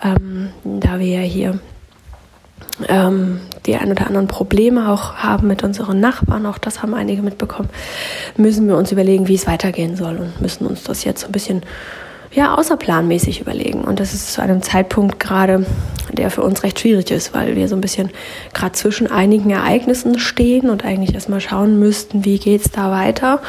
ähm, 0.03 0.49
da 0.63 0.99
wir 0.99 1.07
ja 1.07 1.21
hier 1.21 1.59
ähm, 2.87 3.39
die 3.65 3.75
ein 3.75 3.91
oder 3.91 4.07
anderen 4.07 4.27
Probleme 4.27 4.89
auch 4.89 5.15
haben 5.15 5.47
mit 5.47 5.63
unseren 5.63 5.99
Nachbarn, 5.99 6.45
auch 6.45 6.57
das 6.57 6.81
haben 6.81 6.93
einige 6.93 7.21
mitbekommen, 7.21 7.69
müssen 8.37 8.67
wir 8.67 8.77
uns 8.77 8.91
überlegen, 8.91 9.27
wie 9.27 9.35
es 9.35 9.47
weitergehen 9.47 9.95
soll 9.95 10.17
und 10.17 10.41
müssen 10.41 10.65
uns 10.65 10.83
das 10.83 11.03
jetzt 11.03 11.21
so 11.21 11.27
ein 11.27 11.31
bisschen 11.31 11.61
ja, 12.37 12.53
außerplanmäßig 12.53 13.41
überlegen. 13.41 13.81
Und 13.81 13.99
das 13.99 14.13
ist 14.13 14.31
zu 14.31 14.43
einem 14.43 14.61
Zeitpunkt 14.61 15.19
gerade, 15.19 15.65
der 16.11 16.29
für 16.29 16.43
uns 16.43 16.61
recht 16.61 16.79
schwierig 16.79 17.09
ist, 17.09 17.33
weil 17.33 17.55
wir 17.55 17.67
so 17.67 17.75
ein 17.75 17.81
bisschen 17.81 18.11
gerade 18.53 18.73
zwischen 18.73 19.09
einigen 19.09 19.49
Ereignissen 19.49 20.19
stehen 20.19 20.69
und 20.69 20.85
eigentlich 20.85 21.15
erstmal 21.15 21.41
schauen 21.41 21.79
müssten, 21.79 22.25
wie 22.25 22.37
geht 22.37 22.63
es 22.63 22.71
da 22.71 22.91
weiter. 22.91 23.41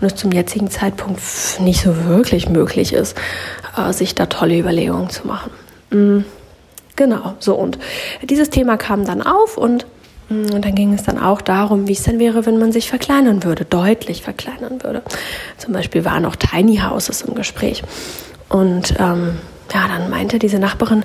Und 0.00 0.06
es 0.06 0.14
zum 0.14 0.30
jetzigen 0.30 0.70
Zeitpunkt 0.70 1.20
nicht 1.58 1.82
so 1.82 2.04
wirklich 2.06 2.48
möglich 2.48 2.92
ist, 2.92 3.18
äh, 3.76 3.92
sich 3.92 4.14
da 4.14 4.26
tolle 4.26 4.56
Überlegungen 4.56 5.10
zu 5.10 5.26
machen. 5.26 5.50
Mhm. 5.90 6.24
Genau, 6.94 7.34
so 7.40 7.56
und 7.56 7.78
dieses 8.22 8.48
Thema 8.48 8.76
kam 8.76 9.04
dann 9.04 9.22
auf 9.22 9.58
und, 9.58 9.86
mm, 10.28 10.52
und 10.54 10.64
dann 10.64 10.74
ging 10.76 10.94
es 10.94 11.02
dann 11.02 11.18
auch 11.18 11.40
darum, 11.40 11.88
wie 11.88 11.92
es 11.92 12.04
denn 12.04 12.20
wäre, 12.20 12.46
wenn 12.46 12.58
man 12.58 12.70
sich 12.70 12.88
verkleinern 12.88 13.42
würde, 13.42 13.64
deutlich 13.64 14.22
verkleinern 14.22 14.84
würde. 14.84 15.02
Zum 15.58 15.72
Beispiel 15.72 16.04
waren 16.04 16.24
auch 16.24 16.36
Tiny 16.36 16.76
Houses 16.78 17.22
im 17.22 17.34
Gespräch. 17.34 17.82
Und 18.48 18.94
ähm, 18.98 19.38
ja, 19.72 19.88
dann 19.88 20.10
meinte 20.10 20.38
diese 20.38 20.58
Nachbarin, 20.58 21.04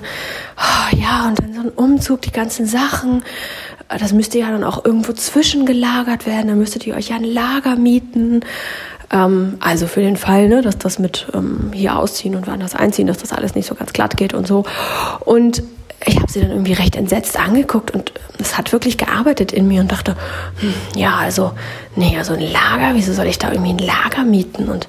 oh, 0.56 0.96
ja, 0.96 1.26
und 1.28 1.40
dann 1.40 1.54
so 1.54 1.60
ein 1.60 1.68
Umzug, 1.70 2.22
die 2.22 2.30
ganzen 2.30 2.66
Sachen, 2.66 3.22
äh, 3.88 3.98
das 3.98 4.12
müsste 4.12 4.38
ja 4.38 4.50
dann 4.50 4.64
auch 4.64 4.84
irgendwo 4.84 5.12
zwischengelagert 5.12 6.26
werden, 6.26 6.48
dann 6.48 6.58
müsstet 6.58 6.86
ihr 6.86 6.94
euch 6.94 7.08
ja 7.08 7.16
ein 7.16 7.24
Lager 7.24 7.76
mieten. 7.76 8.40
Ähm, 9.10 9.56
also 9.60 9.86
für 9.86 10.00
den 10.00 10.16
Fall, 10.16 10.48
ne, 10.48 10.62
dass 10.62 10.78
das 10.78 10.98
mit 10.98 11.26
ähm, 11.34 11.70
hier 11.72 11.98
ausziehen 11.98 12.34
und 12.34 12.46
woanders 12.46 12.74
einziehen, 12.74 13.06
dass 13.06 13.18
das 13.18 13.32
alles 13.32 13.54
nicht 13.54 13.66
so 13.66 13.74
ganz 13.74 13.92
glatt 13.92 14.16
geht 14.16 14.34
und 14.34 14.46
so. 14.46 14.64
Und 15.20 15.62
ich 16.04 16.16
habe 16.18 16.30
sie 16.30 16.40
dann 16.40 16.50
irgendwie 16.50 16.72
recht 16.72 16.96
entsetzt 16.96 17.38
angeguckt 17.38 17.92
und 17.92 18.12
es 18.38 18.58
hat 18.58 18.72
wirklich 18.72 18.98
gearbeitet 18.98 19.52
in 19.52 19.68
mir 19.68 19.80
und 19.80 19.92
dachte, 19.92 20.16
hm, 20.60 20.74
ja, 20.96 21.16
also, 21.16 21.52
nee, 21.94 22.16
also 22.18 22.34
ein 22.34 22.40
Lager, 22.40 22.94
wieso 22.94 23.12
soll 23.12 23.26
ich 23.26 23.38
da 23.38 23.52
irgendwie 23.52 23.72
ein 23.72 23.78
Lager 23.78 24.24
mieten? 24.24 24.68
Und 24.68 24.88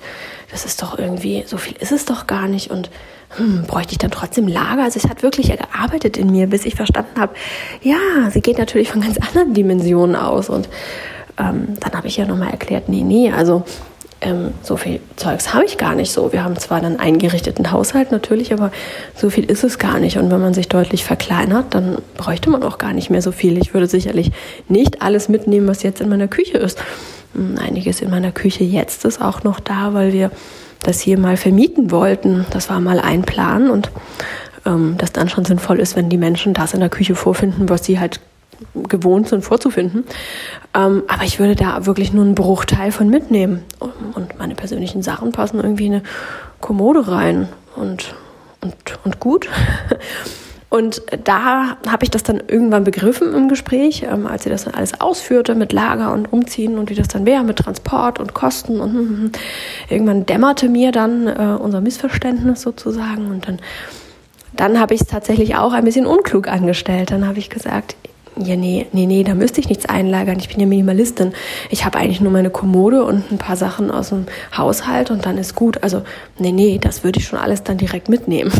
das 0.54 0.66
ist 0.66 0.84
doch 0.84 1.00
irgendwie, 1.00 1.44
so 1.48 1.58
viel 1.58 1.76
ist 1.80 1.92
es 1.92 2.06
doch 2.06 2.28
gar 2.28 2.48
nicht. 2.48 2.70
Und 2.70 2.92
hm, 3.38 3.64
bräuchte 3.66 3.94
ich 3.94 3.98
dann 3.98 4.12
trotzdem 4.12 4.48
Lager? 4.48 4.84
Also 4.84 5.00
es 5.04 5.10
hat 5.10 5.24
wirklich 5.24 5.52
gearbeitet 5.52 6.16
in 6.16 6.32
mir, 6.32 6.46
bis 6.46 6.64
ich 6.66 6.76
verstanden 6.76 7.20
habe, 7.20 7.34
ja, 7.82 7.98
sie 8.30 8.40
geht 8.40 8.60
natürlich 8.60 8.92
von 8.92 9.02
ganz 9.02 9.18
anderen 9.18 9.56
Dimensionen 9.56 10.16
aus. 10.16 10.50
Und 10.50 10.70
ähm, 11.40 11.70
dann 11.80 11.94
habe 11.94 12.08
ich 12.08 12.18
ja 12.18 12.26
nochmal 12.26 12.52
erklärt, 12.52 12.88
nee, 12.88 13.02
nee, 13.02 13.32
also 13.32 13.64
ähm, 14.22 14.54
so 14.62 14.78
viel 14.78 15.00
Zeugs 15.16 15.56
habe 15.56 15.66
ich 15.66 15.80
gar 15.80 15.96
nicht 15.96 16.12
so. 16.12 16.32
Wir 16.32 16.44
haben 16.44 16.56
zwar 16.58 16.78
einen 16.78 17.00
eingerichteten 17.00 17.72
Haushalt 17.72 18.12
natürlich, 18.12 18.54
aber 18.54 18.72
so 19.16 19.32
viel 19.32 19.46
ist 19.46 19.64
es 19.64 19.80
gar 19.80 20.00
nicht. 20.00 20.18
Und 20.18 20.30
wenn 20.30 20.40
man 20.40 20.54
sich 20.54 20.70
deutlich 20.70 21.04
verkleinert, 21.04 21.74
dann 21.74 21.98
bräuchte 22.16 22.52
man 22.52 22.62
auch 22.62 22.78
gar 22.78 22.94
nicht 22.94 23.10
mehr 23.10 23.24
so 23.24 23.32
viel. 23.32 23.58
Ich 23.58 23.74
würde 23.74 23.88
sicherlich 23.88 24.32
nicht 24.68 25.02
alles 25.02 25.30
mitnehmen, 25.30 25.68
was 25.68 25.82
jetzt 25.82 26.00
in 26.00 26.10
meiner 26.10 26.28
Küche 26.28 26.60
ist. 26.60 26.78
Einiges 27.36 28.02
in 28.02 28.10
meiner 28.10 28.32
Küche 28.32 28.63
jetzt 28.63 29.06
ist 29.06 29.22
auch 29.22 29.44
noch 29.44 29.60
da, 29.60 29.94
weil 29.94 30.13
wir 30.13 30.32
das 30.82 31.00
hier 31.00 31.18
mal 31.18 31.38
vermieten 31.38 31.92
wollten. 31.92 32.46
Das 32.52 32.70
war 32.70 32.80
mal 32.80 33.00
ein 33.00 33.24
Plan 33.24 33.70
und 33.70 33.92
ähm, 34.66 34.96
das 34.98 35.13
dann 35.13 35.30
schon 35.30 35.46
sinnvoll 35.46 35.80
ist, 35.80 35.96
wenn 35.96 36.10
die 36.10 36.18
Menschen 36.18 36.54
das 36.54 36.74
in 36.74 36.80
der 36.80 36.90
Küche 36.90 37.16
vorfinden, 37.16 37.70
was 37.70 37.86
sie 37.86 38.00
halt 38.00 38.20
gewohnt 38.88 39.30
sind 39.30 39.44
vorzufinden. 39.44 40.04
Ähm, 40.74 41.04
aber 41.08 41.24
ich 41.24 41.40
würde 41.40 41.56
da 41.56 41.86
wirklich 41.86 42.13
nur 42.13 42.24
einen 42.24 42.36
Bruchteil 42.36 42.92
von 42.92 43.10
mitnehmen. 43.10 43.63
Und 44.13 44.38
meine 44.38 44.56
persönlichen 44.56 45.02
Sachen 45.02 45.32
passen 45.32 45.60
irgendwie 45.60 45.88
in 45.88 45.94
eine 45.96 46.04
Kommode 46.62 47.08
rein 47.08 47.50
und, 47.75 48.16
und, 48.62 48.75
und 49.04 49.20
gut. 49.20 49.50
Und 50.74 51.03
da 51.24 51.77
habe 51.88 52.03
ich 52.03 52.10
das 52.10 52.24
dann 52.24 52.42
irgendwann 52.48 52.84
begriffen 52.84 53.36
im 53.36 53.48
Gespräch, 53.48 54.08
ähm, 54.12 54.25
als 54.25 54.42
sie 54.42 54.50
das 54.50 54.63
dann 54.63 54.74
alles 54.74 55.00
ausführte 55.00 55.53
mit 55.53 55.72
Lager 55.72 56.12
und 56.12 56.34
Umziehen 56.34 56.80
und 56.80 56.89
wie 56.89 56.96
das 56.96 57.08
dann 57.10 57.27
wäre 57.27 57.44
mit 57.44 57.58
Transport 57.58 58.20
und 58.20 58.34
Kosten. 58.34 58.82
Und 58.82 58.92
hm, 58.92 58.98
hm, 58.98 59.18
hm. 59.18 59.32
irgendwann 59.89 60.25
dämmerte 60.25 60.70
mir 60.70 60.92
dann 60.92 61.27
äh, 61.27 61.58
unser 61.62 61.80
Missverständnis 61.80 62.63
sozusagen. 62.63 63.27
Und 63.30 63.48
dann, 63.48 63.60
dann 64.53 64.80
habe 64.80 64.96
ich 64.96 65.01
es 65.01 65.08
tatsächlich 65.08 65.58
auch 65.58 65.74
ein 65.74 65.84
bisschen 65.86 66.08
unklug 66.08 66.48
angestellt. 66.48 67.12
Dann 67.12 67.27
habe 67.27 67.38
ich 67.38 67.51
gesagt, 67.51 67.96
ja, 68.36 68.56
nee, 68.56 68.88
nee, 68.94 69.06
nee, 69.06 69.24
da 69.24 69.36
müsste 69.36 69.62
ich 69.62 69.70
nichts 69.70 69.86
einlagern. 69.86 70.39
Ich 70.39 70.50
bin 70.50 70.60
ja 70.60 70.65
Minimalistin. 70.65 71.34
Ich 71.70 71.86
habe 71.86 72.00
eigentlich 72.00 72.20
nur 72.20 72.32
meine 72.32 72.50
Kommode 72.50 73.03
und 73.03 73.32
ein 73.32 73.38
paar 73.38 73.58
Sachen 73.58 73.92
aus 73.92 74.10
dem 74.10 74.25
Haushalt 74.58 75.12
und 75.12 75.27
dann 75.27 75.38
ist 75.38 75.53
gut. 75.53 75.84
Also, 75.84 76.01
nee, 76.39 76.51
nee, 76.51 76.80
das 76.82 77.03
würde 77.03 77.20
ich 77.20 77.27
schon 77.27 77.38
alles 77.38 77.62
dann 77.62 77.77
direkt 77.77 78.10
mitnehmen. 78.10 78.51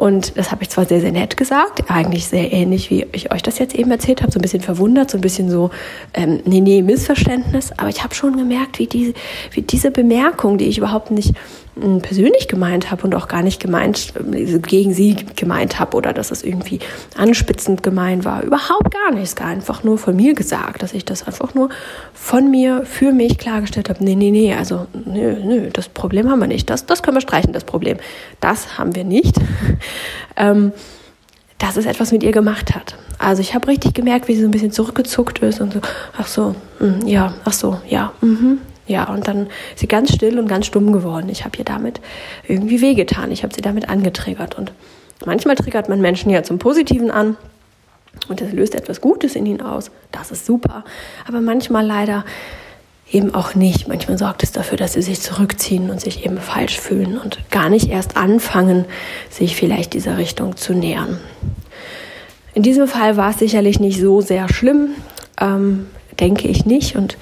Und 0.00 0.38
das 0.38 0.50
habe 0.50 0.62
ich 0.62 0.70
zwar 0.70 0.86
sehr, 0.86 1.02
sehr 1.02 1.12
nett 1.12 1.36
gesagt, 1.36 1.90
eigentlich 1.90 2.26
sehr 2.26 2.54
ähnlich, 2.54 2.88
wie 2.88 3.04
ich 3.12 3.30
euch 3.32 3.42
das 3.42 3.58
jetzt 3.58 3.74
eben 3.74 3.90
erzählt 3.90 4.22
habe, 4.22 4.32
so 4.32 4.38
ein 4.38 4.40
bisschen 4.40 4.62
verwundert, 4.62 5.10
so 5.10 5.18
ein 5.18 5.20
bisschen 5.20 5.50
so, 5.50 5.68
ähm, 6.14 6.40
nee, 6.46 6.62
nee, 6.62 6.80
Missverständnis, 6.80 7.70
aber 7.76 7.90
ich 7.90 8.02
habe 8.02 8.14
schon 8.14 8.34
gemerkt, 8.34 8.78
wie, 8.78 8.86
die, 8.86 9.12
wie 9.50 9.60
diese 9.60 9.90
Bemerkung, 9.90 10.56
die 10.56 10.64
ich 10.68 10.78
überhaupt 10.78 11.10
nicht 11.10 11.34
persönlich 12.02 12.48
gemeint 12.48 12.90
habe 12.90 13.04
und 13.04 13.14
auch 13.14 13.28
gar 13.28 13.42
nicht 13.42 13.60
gemeint, 13.60 14.12
äh, 14.32 14.58
gegen 14.58 14.92
sie 14.92 15.16
gemeint 15.36 15.78
habe 15.78 15.96
oder 15.96 16.12
dass 16.12 16.30
es 16.30 16.42
irgendwie 16.42 16.80
anspitzend 17.16 17.82
gemeint 17.82 18.24
war. 18.24 18.42
Überhaupt 18.42 18.92
gar 18.92 19.12
nicht. 19.12 19.24
Es 19.24 19.36
war 19.38 19.46
einfach 19.46 19.84
nur 19.84 19.98
von 19.98 20.16
mir 20.16 20.34
gesagt, 20.34 20.82
dass 20.82 20.92
ich 20.92 21.04
das 21.04 21.26
einfach 21.26 21.54
nur 21.54 21.70
von 22.12 22.50
mir 22.50 22.84
für 22.84 23.12
mich 23.12 23.38
klargestellt 23.38 23.88
habe. 23.88 24.02
Nee, 24.04 24.16
nee, 24.16 24.30
nee, 24.30 24.54
also 24.54 24.86
nö, 25.06 25.36
nö, 25.44 25.70
das 25.72 25.88
Problem 25.88 26.28
haben 26.30 26.40
wir 26.40 26.48
nicht. 26.48 26.68
Das, 26.68 26.86
das 26.86 27.02
können 27.02 27.16
wir 27.16 27.22
streichen, 27.22 27.52
das 27.52 27.64
Problem. 27.64 27.98
Das 28.40 28.78
haben 28.78 28.94
wir 28.94 29.04
nicht. 29.04 29.36
ähm, 30.36 30.72
dass 31.58 31.76
es 31.76 31.84
etwas 31.84 32.10
mit 32.10 32.22
ihr 32.22 32.32
gemacht 32.32 32.74
hat. 32.74 32.96
Also 33.18 33.42
ich 33.42 33.54
habe 33.54 33.68
richtig 33.68 33.92
gemerkt, 33.92 34.28
wie 34.28 34.34
sie 34.34 34.40
so 34.40 34.48
ein 34.48 34.50
bisschen 34.50 34.72
zurückgezuckt 34.72 35.40
ist 35.40 35.60
und 35.60 35.74
so, 35.74 35.80
ach 36.16 36.26
so, 36.26 36.54
mh, 36.80 37.06
ja, 37.06 37.34
ach 37.44 37.52
so, 37.52 37.78
ja, 37.86 38.12
mhm, 38.22 38.58
ja, 38.90 39.04
und 39.04 39.28
dann 39.28 39.46
ist 39.46 39.78
sie 39.78 39.86
ganz 39.86 40.12
still 40.12 40.36
und 40.40 40.48
ganz 40.48 40.66
stumm 40.66 40.92
geworden. 40.92 41.28
Ich 41.28 41.44
habe 41.44 41.56
ihr 41.56 41.64
damit 41.64 42.00
irgendwie 42.48 42.80
wehgetan. 42.80 43.30
Ich 43.30 43.44
habe 43.44 43.54
sie 43.54 43.60
damit 43.60 43.88
angetriggert. 43.88 44.58
Und 44.58 44.72
manchmal 45.24 45.54
triggert 45.54 45.88
man 45.88 46.00
Menschen 46.00 46.28
ja 46.28 46.42
zum 46.42 46.58
Positiven 46.58 47.12
an. 47.12 47.36
Und 48.28 48.40
das 48.40 48.52
löst 48.52 48.74
etwas 48.74 49.00
Gutes 49.00 49.36
in 49.36 49.46
ihnen 49.46 49.60
aus. 49.60 49.92
Das 50.10 50.32
ist 50.32 50.44
super. 50.44 50.84
Aber 51.28 51.40
manchmal 51.40 51.86
leider 51.86 52.24
eben 53.12 53.32
auch 53.32 53.54
nicht. 53.54 53.86
Manchmal 53.86 54.18
sorgt 54.18 54.42
es 54.42 54.50
dafür, 54.50 54.76
dass 54.76 54.94
sie 54.94 55.02
sich 55.02 55.20
zurückziehen 55.20 55.88
und 55.88 56.00
sich 56.00 56.26
eben 56.26 56.38
falsch 56.38 56.80
fühlen 56.80 57.16
und 57.16 57.38
gar 57.52 57.68
nicht 57.68 57.90
erst 57.90 58.16
anfangen, 58.16 58.86
sich 59.30 59.54
vielleicht 59.54 59.94
dieser 59.94 60.18
Richtung 60.18 60.56
zu 60.56 60.74
nähern. 60.74 61.20
In 62.54 62.64
diesem 62.64 62.88
Fall 62.88 63.16
war 63.16 63.30
es 63.30 63.38
sicherlich 63.38 63.78
nicht 63.78 64.00
so 64.00 64.20
sehr 64.20 64.52
schlimm, 64.52 64.96
ähm, 65.40 65.86
denke 66.18 66.48
ich 66.48 66.66
nicht. 66.66 66.96
Und 66.96 67.16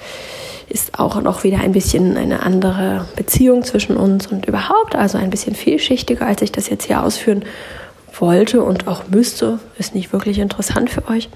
ist 0.69 0.99
auch 0.99 1.21
noch 1.21 1.43
wieder 1.43 1.59
ein 1.59 1.71
bisschen 1.71 2.15
eine 2.15 2.43
andere 2.43 3.05
Beziehung 3.15 3.63
zwischen 3.63 3.97
uns 3.97 4.27
und 4.27 4.45
überhaupt, 4.45 4.95
also 4.95 5.17
ein 5.17 5.29
bisschen 5.29 5.55
vielschichtiger, 5.55 6.25
als 6.25 6.41
ich 6.41 6.51
das 6.51 6.69
jetzt 6.69 6.85
hier 6.85 7.03
ausführen 7.03 7.43
wollte 8.19 8.63
und 8.63 8.87
auch 8.87 9.07
müsste. 9.09 9.59
Ist 9.77 9.95
nicht 9.95 10.13
wirklich 10.13 10.39
interessant 10.39 10.89
für 10.89 11.07
euch. 11.07 11.29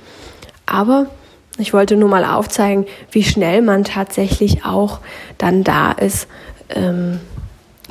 Aber 0.65 1.07
ich 1.57 1.73
wollte 1.73 1.95
nur 1.95 2.09
mal 2.09 2.25
aufzeigen, 2.25 2.85
wie 3.11 3.23
schnell 3.23 3.61
man 3.61 3.83
tatsächlich 3.83 4.65
auch 4.65 4.99
dann 5.37 5.63
da 5.63 5.91
ist, 5.91 6.27
ähm, 6.69 7.19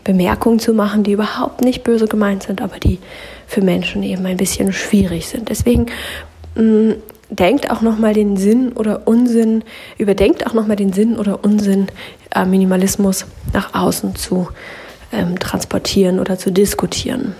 Bemerkungen 0.04 0.58
zu 0.58 0.72
machen, 0.72 1.04
die 1.04 1.12
überhaupt 1.12 1.61
nicht 1.62 1.84
böse 1.84 2.06
gemeint 2.06 2.42
sind, 2.42 2.61
aber 2.61 2.78
die 2.78 2.99
für 3.46 3.62
Menschen 3.62 4.02
eben 4.02 4.26
ein 4.26 4.37
bisschen 4.37 4.72
schwierig 4.72 5.28
sind. 5.28 5.49
Deswegen 5.49 5.87
mm, 6.56 6.92
denkt 7.33 7.71
auch 7.71 7.81
nochmal 7.81 8.15
den 8.15 8.37
Sinn 8.37 8.73
oder 8.73 9.07
Unsinn, 9.07 9.65
überdenkt 9.99 10.47
auch 10.47 10.53
nochmal 10.53 10.77
den 10.77 10.93
Sinn 10.93 11.17
oder 11.17 11.43
Unsinn, 11.43 11.89
äh, 12.35 12.45
Minimalismus 12.45 13.27
nach 13.53 13.75
außen 13.75 14.17
zu 14.17 14.49
ähm, 15.12 15.39
transportieren 15.39 16.21
oder 16.21 16.39
zu 16.39 16.53
diskutieren. 16.53 17.35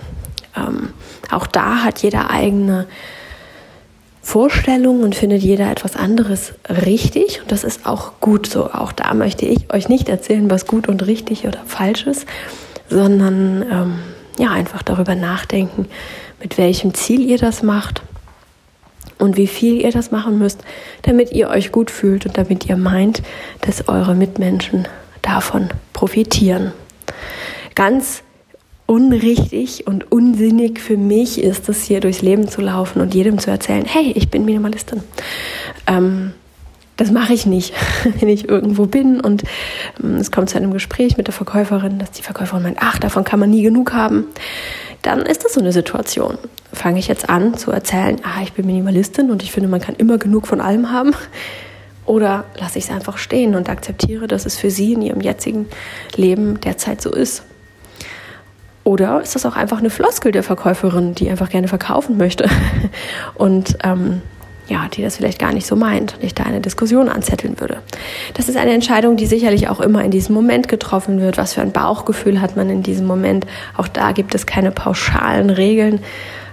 Ähm, 0.57 0.89
auch 1.31 1.47
da 1.47 1.83
hat 1.83 1.99
jeder 1.99 2.31
eigene 2.31 2.87
Vorstellungen 4.21 5.03
und 5.03 5.15
findet 5.15 5.43
jeder 5.43 5.69
etwas 5.69 5.95
anderes 5.95 6.53
richtig. 6.85 7.41
Und 7.41 7.51
das 7.51 7.63
ist 7.63 7.85
auch 7.85 8.13
gut 8.19 8.47
so. 8.47 8.71
Auch 8.71 8.93
da 8.93 9.13
möchte 9.13 9.45
ich 9.45 9.71
euch 9.71 9.89
nicht 9.89 10.09
erzählen, 10.09 10.49
was 10.49 10.65
gut 10.65 10.87
und 10.87 11.05
richtig 11.05 11.45
oder 11.45 11.59
falsch 11.65 12.07
ist, 12.07 12.25
sondern 12.89 13.65
ähm, 13.69 13.99
ja, 14.39 14.49
einfach 14.49 14.81
darüber 14.81 15.13
nachdenken, 15.13 15.87
mit 16.41 16.57
welchem 16.57 16.93
Ziel 16.93 17.21
ihr 17.21 17.37
das 17.37 17.61
macht 17.61 18.01
und 19.19 19.37
wie 19.37 19.47
viel 19.47 19.81
ihr 19.81 19.91
das 19.91 20.11
machen 20.11 20.37
müsst, 20.37 20.63
damit 21.03 21.31
ihr 21.31 21.49
euch 21.49 21.71
gut 21.71 21.91
fühlt 21.91 22.25
und 22.25 22.37
damit 22.37 22.67
ihr 22.67 22.77
meint, 22.77 23.21
dass 23.61 23.87
eure 23.87 24.15
Mitmenschen 24.15 24.87
davon 25.21 25.69
profitieren. 25.93 26.73
Ganz 27.75 28.23
unrichtig 28.85 29.87
und 29.87 30.11
unsinnig 30.11 30.79
für 30.79 30.97
mich 30.97 31.41
ist 31.41 31.69
es, 31.69 31.83
hier 31.83 31.99
durchs 31.99 32.21
Leben 32.21 32.47
zu 32.47 32.61
laufen 32.61 33.01
und 33.01 33.13
jedem 33.13 33.39
zu 33.39 33.49
erzählen, 33.49 33.85
hey, 33.85 34.11
ich 34.15 34.29
bin 34.29 34.45
Minimalistin. 34.45 35.01
Ähm, 35.87 36.33
das 36.97 37.09
mache 37.09 37.33
ich 37.33 37.45
nicht, 37.45 37.73
wenn 38.19 38.29
ich 38.29 38.47
irgendwo 38.47 38.85
bin 38.85 39.19
und 39.19 39.43
ähm, 40.03 40.15
es 40.17 40.31
kommt 40.31 40.49
zu 40.49 40.57
einem 40.57 40.73
Gespräch 40.73 41.17
mit 41.17 41.27
der 41.27 41.33
Verkäuferin, 41.33 41.97
dass 41.97 42.11
die 42.11 42.21
Verkäuferin 42.21 42.63
meint, 42.63 42.77
ach, 42.81 42.99
davon 42.99 43.23
kann 43.23 43.39
man 43.39 43.49
nie 43.49 43.63
genug 43.63 43.93
haben 43.93 44.25
dann 45.03 45.21
ist 45.21 45.45
das 45.45 45.53
so 45.53 45.59
eine 45.59 45.71
Situation. 45.71 46.37
Fange 46.73 46.97
ich 46.97 47.07
jetzt 47.07 47.29
an 47.29 47.55
zu 47.55 47.71
erzählen, 47.71 48.19
ah, 48.23 48.41
ich 48.41 48.53
bin 48.53 48.65
Minimalistin 48.65 49.29
und 49.29 49.43
ich 49.43 49.51
finde, 49.51 49.69
man 49.69 49.81
kann 49.81 49.95
immer 49.95 50.17
genug 50.17 50.47
von 50.47 50.59
allem 50.59 50.91
haben. 50.91 51.11
Oder 52.05 52.45
lasse 52.57 52.79
ich 52.79 52.85
es 52.85 52.91
einfach 52.91 53.17
stehen 53.17 53.55
und 53.55 53.69
akzeptiere, 53.69 54.27
dass 54.27 54.45
es 54.45 54.57
für 54.57 54.71
sie 54.71 54.93
in 54.93 55.01
ihrem 55.01 55.21
jetzigen 55.21 55.67
Leben 56.15 56.59
derzeit 56.59 57.01
so 57.01 57.11
ist. 57.11 57.43
Oder 58.83 59.21
ist 59.21 59.35
das 59.35 59.45
auch 59.45 59.55
einfach 59.55 59.79
eine 59.79 59.89
Floskel 59.89 60.31
der 60.31 60.43
Verkäuferin, 60.43 61.15
die 61.15 61.29
einfach 61.29 61.49
gerne 61.49 61.69
verkaufen 61.69 62.17
möchte 62.17 62.49
und 63.35 63.77
ähm, 63.83 64.21
ja, 64.67 64.87
die 64.87 65.01
das 65.01 65.17
vielleicht 65.17 65.39
gar 65.39 65.53
nicht 65.53 65.67
so 65.67 65.75
meint 65.75 66.15
und 66.15 66.23
ich 66.23 66.33
da 66.33 66.43
eine 66.43 66.61
Diskussion 66.61 67.09
anzetteln 67.09 67.59
würde. 67.59 67.79
Das 68.33 68.47
ist 68.49 68.57
eine 68.57 68.73
Entscheidung, 68.73 69.17
die 69.17 69.25
sicherlich 69.25 69.67
auch 69.67 69.79
immer 69.79 70.03
in 70.03 70.11
diesem 70.11 70.33
Moment 70.33 70.67
getroffen 70.67 71.19
wird. 71.19 71.37
Was 71.37 71.53
für 71.53 71.61
ein 71.61 71.71
Bauchgefühl 71.71 72.39
hat 72.41 72.55
man 72.55 72.69
in 72.69 72.83
diesem 72.83 73.05
Moment? 73.05 73.45
Auch 73.75 73.87
da 73.87 74.11
gibt 74.13 74.35
es 74.35 74.45
keine 74.45 74.71
pauschalen 74.71 75.49
Regeln, 75.49 75.99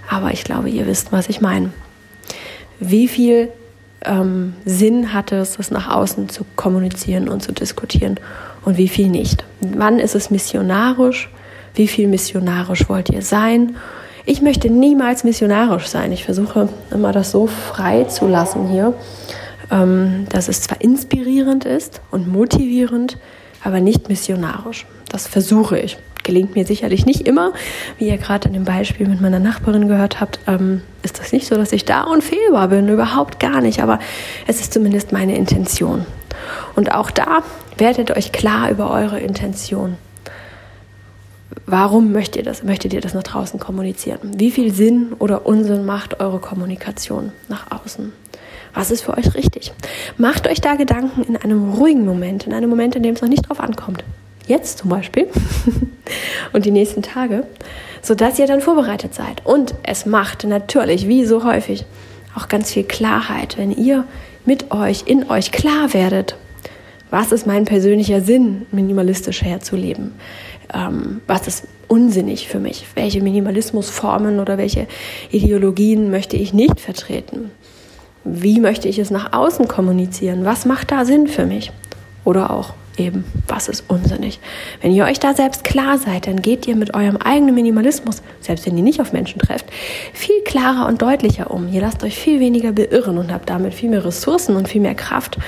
aber 0.08 0.32
ich 0.32 0.44
glaube, 0.44 0.68
ihr 0.70 0.86
wisst, 0.86 1.12
was 1.12 1.28
ich 1.28 1.40
meine. 1.40 1.70
Wie 2.80 3.06
viel 3.06 3.48
ähm, 4.04 4.54
Sinn 4.64 5.12
hat 5.12 5.32
es, 5.32 5.56
das 5.56 5.70
nach 5.70 5.88
außen 5.88 6.28
zu 6.28 6.44
kommunizieren 6.56 7.28
und 7.28 7.42
zu 7.42 7.52
diskutieren 7.52 8.18
und 8.64 8.76
wie 8.76 8.88
viel 8.88 9.08
nicht? 9.08 9.44
Wann 9.60 9.98
ist 9.98 10.14
es 10.14 10.30
missionarisch? 10.30 11.30
Wie 11.74 11.86
viel 11.86 12.08
missionarisch 12.08 12.88
wollt 12.88 13.10
ihr 13.10 13.22
sein? 13.22 13.76
Ich 14.30 14.42
möchte 14.42 14.70
niemals 14.70 15.24
missionarisch 15.24 15.88
sein. 15.88 16.12
Ich 16.12 16.24
versuche 16.24 16.68
immer 16.92 17.10
das 17.10 17.32
so 17.32 17.48
frei 17.48 18.04
zu 18.04 18.28
lassen 18.28 18.68
hier, 18.68 18.94
ähm, 19.72 20.26
dass 20.28 20.46
es 20.46 20.60
zwar 20.60 20.80
inspirierend 20.80 21.64
ist 21.64 22.00
und 22.12 22.28
motivierend, 22.28 23.18
aber 23.64 23.80
nicht 23.80 24.08
missionarisch. 24.08 24.86
Das 25.08 25.26
versuche 25.26 25.80
ich. 25.80 25.98
Gelingt 26.22 26.54
mir 26.54 26.64
sicherlich 26.64 27.06
nicht 27.06 27.26
immer. 27.26 27.52
Wie 27.98 28.06
ihr 28.06 28.18
gerade 28.18 28.46
in 28.46 28.54
dem 28.54 28.64
Beispiel 28.64 29.08
mit 29.08 29.20
meiner 29.20 29.40
Nachbarin 29.40 29.88
gehört 29.88 30.20
habt, 30.20 30.38
ähm, 30.46 30.82
ist 31.02 31.18
das 31.18 31.32
nicht 31.32 31.48
so, 31.48 31.56
dass 31.56 31.72
ich 31.72 31.84
da 31.84 32.04
unfehlbar 32.04 32.68
bin. 32.68 32.88
Überhaupt 32.88 33.40
gar 33.40 33.60
nicht. 33.60 33.82
Aber 33.82 33.98
es 34.46 34.60
ist 34.60 34.72
zumindest 34.72 35.10
meine 35.10 35.34
Intention. 35.34 36.06
Und 36.76 36.94
auch 36.94 37.10
da 37.10 37.42
werdet 37.78 38.16
euch 38.16 38.30
klar 38.30 38.70
über 38.70 38.92
eure 38.92 39.18
Intention. 39.18 39.96
Warum 41.66 42.12
möchtet 42.12 42.36
ihr 42.36 42.42
das? 42.42 42.62
Möchtet 42.62 42.92
ihr 42.92 43.00
das 43.00 43.14
nach 43.14 43.22
draußen 43.22 43.58
kommunizieren? 43.58 44.20
Wie 44.36 44.50
viel 44.50 44.72
Sinn 44.72 45.12
oder 45.18 45.46
Unsinn 45.46 45.84
macht 45.84 46.20
eure 46.20 46.38
Kommunikation 46.38 47.32
nach 47.48 47.66
außen? 47.70 48.12
Was 48.74 48.90
ist 48.90 49.02
für 49.02 49.16
euch 49.16 49.34
richtig? 49.34 49.72
Macht 50.16 50.46
euch 50.46 50.60
da 50.60 50.74
Gedanken 50.76 51.22
in 51.24 51.36
einem 51.36 51.72
ruhigen 51.72 52.04
Moment, 52.04 52.46
in 52.46 52.52
einem 52.52 52.70
Moment, 52.70 52.94
in 52.94 53.02
dem 53.02 53.14
es 53.14 53.22
noch 53.22 53.28
nicht 53.28 53.48
drauf 53.48 53.60
ankommt. 53.60 54.04
Jetzt 54.46 54.78
zum 54.78 54.90
Beispiel 54.90 55.28
und 56.52 56.64
die 56.64 56.70
nächsten 56.70 57.02
Tage, 57.02 57.44
sodass 58.02 58.38
ihr 58.38 58.46
dann 58.46 58.60
vorbereitet 58.60 59.14
seid. 59.14 59.44
Und 59.44 59.74
es 59.82 60.06
macht 60.06 60.44
natürlich, 60.44 61.08
wie 61.08 61.24
so 61.24 61.44
häufig, 61.44 61.84
auch 62.36 62.48
ganz 62.48 62.72
viel 62.72 62.84
Klarheit, 62.84 63.58
wenn 63.58 63.72
ihr 63.72 64.04
mit 64.44 64.70
euch, 64.70 65.04
in 65.06 65.28
euch 65.30 65.50
klar 65.50 65.92
werdet, 65.94 66.36
was 67.10 67.32
ist 67.32 67.46
mein 67.46 67.64
persönlicher 67.64 68.20
Sinn, 68.20 68.66
minimalistisch 68.70 69.42
herzuleben? 69.42 70.12
Ähm, 70.74 71.20
was 71.26 71.46
ist 71.46 71.64
unsinnig 71.88 72.48
für 72.48 72.58
mich? 72.58 72.86
Welche 72.94 73.22
Minimalismusformen 73.22 74.38
oder 74.40 74.58
welche 74.58 74.86
Ideologien 75.30 76.10
möchte 76.10 76.36
ich 76.36 76.52
nicht 76.52 76.80
vertreten? 76.80 77.50
Wie 78.24 78.60
möchte 78.60 78.88
ich 78.88 78.98
es 78.98 79.10
nach 79.10 79.32
außen 79.32 79.66
kommunizieren? 79.66 80.44
Was 80.44 80.66
macht 80.66 80.90
da 80.90 81.04
Sinn 81.04 81.26
für 81.26 81.46
mich? 81.46 81.72
Oder 82.24 82.50
auch 82.50 82.74
eben, 82.96 83.24
was 83.48 83.68
ist 83.68 83.84
unsinnig? 83.88 84.38
Wenn 84.82 84.92
ihr 84.92 85.04
euch 85.04 85.18
da 85.18 85.34
selbst 85.34 85.64
klar 85.64 85.98
seid, 85.98 86.26
dann 86.26 86.42
geht 86.42 86.68
ihr 86.68 86.76
mit 86.76 86.94
eurem 86.94 87.16
eigenen 87.16 87.54
Minimalismus, 87.54 88.22
selbst 88.40 88.66
wenn 88.66 88.76
ihr 88.76 88.84
nicht 88.84 89.00
auf 89.00 89.12
Menschen 89.12 89.40
trefft, 89.40 89.66
viel 90.12 90.42
klarer 90.44 90.86
und 90.86 91.00
deutlicher 91.00 91.50
um. 91.50 91.72
Ihr 91.72 91.80
lasst 91.80 92.04
euch 92.04 92.16
viel 92.16 92.40
weniger 92.40 92.72
beirren 92.72 93.16
und 93.16 93.32
habt 93.32 93.48
damit 93.48 93.74
viel 93.74 93.88
mehr 93.88 94.04
Ressourcen 94.04 94.54
und 94.54 94.68
viel 94.68 94.82
mehr 94.82 94.94
Kraft 94.94 95.38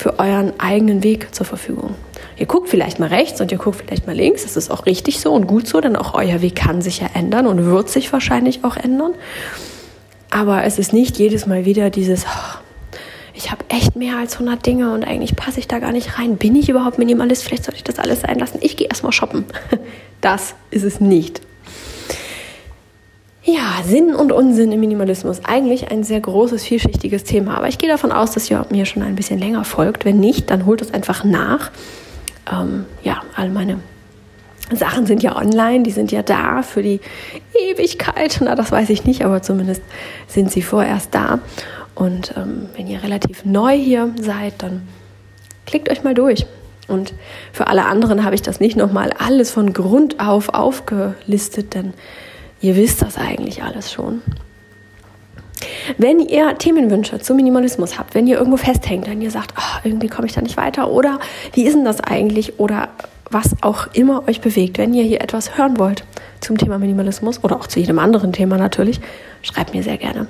für 0.00 0.18
euren 0.18 0.58
eigenen 0.58 1.02
Weg 1.04 1.34
zur 1.34 1.44
Verfügung. 1.44 1.94
Ihr 2.38 2.46
guckt 2.46 2.70
vielleicht 2.70 2.98
mal 2.98 3.10
rechts 3.10 3.40
und 3.42 3.52
ihr 3.52 3.58
guckt 3.58 3.82
vielleicht 3.84 4.06
mal 4.06 4.16
links. 4.16 4.44
Das 4.44 4.56
ist 4.56 4.70
auch 4.70 4.86
richtig 4.86 5.20
so 5.20 5.30
und 5.32 5.46
gut 5.46 5.66
so, 5.66 5.78
denn 5.82 5.94
auch 5.94 6.14
euer 6.14 6.40
Weg 6.40 6.56
kann 6.56 6.80
sich 6.80 7.00
ja 7.00 7.10
ändern 7.12 7.46
und 7.46 7.66
wird 7.66 7.90
sich 7.90 8.10
wahrscheinlich 8.10 8.64
auch 8.64 8.78
ändern. 8.78 9.12
Aber 10.30 10.64
es 10.64 10.78
ist 10.78 10.94
nicht 10.94 11.18
jedes 11.18 11.44
Mal 11.44 11.66
wieder 11.66 11.90
dieses, 11.90 12.24
oh, 12.24 12.58
ich 13.34 13.50
habe 13.50 13.62
echt 13.68 13.94
mehr 13.94 14.16
als 14.16 14.34
100 14.34 14.64
Dinge 14.64 14.94
und 14.94 15.04
eigentlich 15.04 15.36
passe 15.36 15.60
ich 15.60 15.68
da 15.68 15.80
gar 15.80 15.92
nicht 15.92 16.18
rein. 16.18 16.38
Bin 16.38 16.56
ich 16.56 16.70
überhaupt 16.70 16.98
Minimalist? 16.98 17.44
Vielleicht 17.44 17.64
sollte 17.64 17.76
ich 17.76 17.84
das 17.84 17.98
alles 17.98 18.22
sein 18.22 18.38
lassen. 18.38 18.58
Ich 18.62 18.78
gehe 18.78 18.88
erstmal 18.88 19.12
shoppen. 19.12 19.44
Das 20.22 20.54
ist 20.70 20.82
es 20.82 21.00
nicht. 21.00 21.40
Ja, 23.42 23.82
Sinn 23.84 24.14
und 24.14 24.32
Unsinn 24.32 24.70
im 24.70 24.80
Minimalismus. 24.80 25.40
Eigentlich 25.44 25.90
ein 25.90 26.04
sehr 26.04 26.20
großes, 26.20 26.62
vielschichtiges 26.64 27.24
Thema. 27.24 27.56
Aber 27.56 27.68
ich 27.68 27.78
gehe 27.78 27.88
davon 27.88 28.12
aus, 28.12 28.32
dass 28.32 28.50
ihr 28.50 28.66
mir 28.70 28.84
schon 28.84 29.02
ein 29.02 29.16
bisschen 29.16 29.38
länger 29.38 29.64
folgt. 29.64 30.04
Wenn 30.04 30.20
nicht, 30.20 30.50
dann 30.50 30.66
holt 30.66 30.82
es 30.82 30.92
einfach 30.92 31.24
nach. 31.24 31.70
Ähm, 32.52 32.84
ja, 33.02 33.22
all 33.34 33.48
meine 33.48 33.78
Sachen 34.72 35.06
sind 35.06 35.22
ja 35.22 35.36
online, 35.36 35.82
die 35.82 35.90
sind 35.90 36.12
ja 36.12 36.22
da 36.22 36.62
für 36.62 36.82
die 36.82 37.00
Ewigkeit. 37.54 38.40
Na, 38.42 38.54
das 38.54 38.70
weiß 38.70 38.90
ich 38.90 39.04
nicht, 39.04 39.24
aber 39.24 39.42
zumindest 39.42 39.82
sind 40.28 40.52
sie 40.52 40.62
vorerst 40.62 41.14
da. 41.14 41.40
Und 41.94 42.34
ähm, 42.36 42.68
wenn 42.76 42.86
ihr 42.86 43.02
relativ 43.02 43.44
neu 43.46 43.76
hier 43.76 44.14
seid, 44.20 44.54
dann 44.58 44.86
klickt 45.66 45.90
euch 45.90 46.04
mal 46.04 46.14
durch. 46.14 46.46
Und 46.88 47.14
für 47.52 47.68
alle 47.68 47.86
anderen 47.86 48.24
habe 48.24 48.34
ich 48.34 48.42
das 48.42 48.60
nicht 48.60 48.76
nochmal 48.76 49.12
alles 49.18 49.50
von 49.50 49.72
Grund 49.72 50.20
auf 50.20 50.50
aufgelistet, 50.50 51.74
denn 51.74 51.94
ihr 52.60 52.76
wisst 52.76 53.02
das 53.02 53.16
eigentlich 53.16 53.62
alles 53.62 53.92
schon. 53.92 54.22
Wenn 55.98 56.20
ihr 56.20 56.56
Themenwünsche 56.56 57.18
zum 57.18 57.36
Minimalismus 57.36 57.98
habt, 57.98 58.14
wenn 58.14 58.26
ihr 58.26 58.38
irgendwo 58.38 58.56
festhängt, 58.56 59.08
wenn 59.08 59.20
ihr 59.20 59.30
sagt, 59.30 59.54
oh, 59.58 59.78
irgendwie 59.84 60.08
komme 60.08 60.26
ich 60.26 60.32
da 60.32 60.40
nicht 60.40 60.56
weiter 60.56 60.90
oder 60.90 61.18
wie 61.52 61.64
ist 61.64 61.74
denn 61.74 61.84
das 61.84 62.00
eigentlich 62.00 62.58
oder 62.58 62.88
was 63.30 63.56
auch 63.60 63.88
immer 63.92 64.26
euch 64.28 64.40
bewegt, 64.40 64.78
wenn 64.78 64.94
ihr 64.94 65.04
hier 65.04 65.20
etwas 65.20 65.56
hören 65.56 65.78
wollt 65.78 66.04
zum 66.40 66.58
Thema 66.58 66.78
Minimalismus 66.78 67.44
oder 67.44 67.56
auch 67.56 67.66
zu 67.66 67.78
jedem 67.78 67.98
anderen 67.98 68.32
Thema 68.32 68.56
natürlich, 68.56 69.00
schreibt 69.42 69.74
mir 69.74 69.82
sehr 69.82 69.98
gerne. 69.98 70.26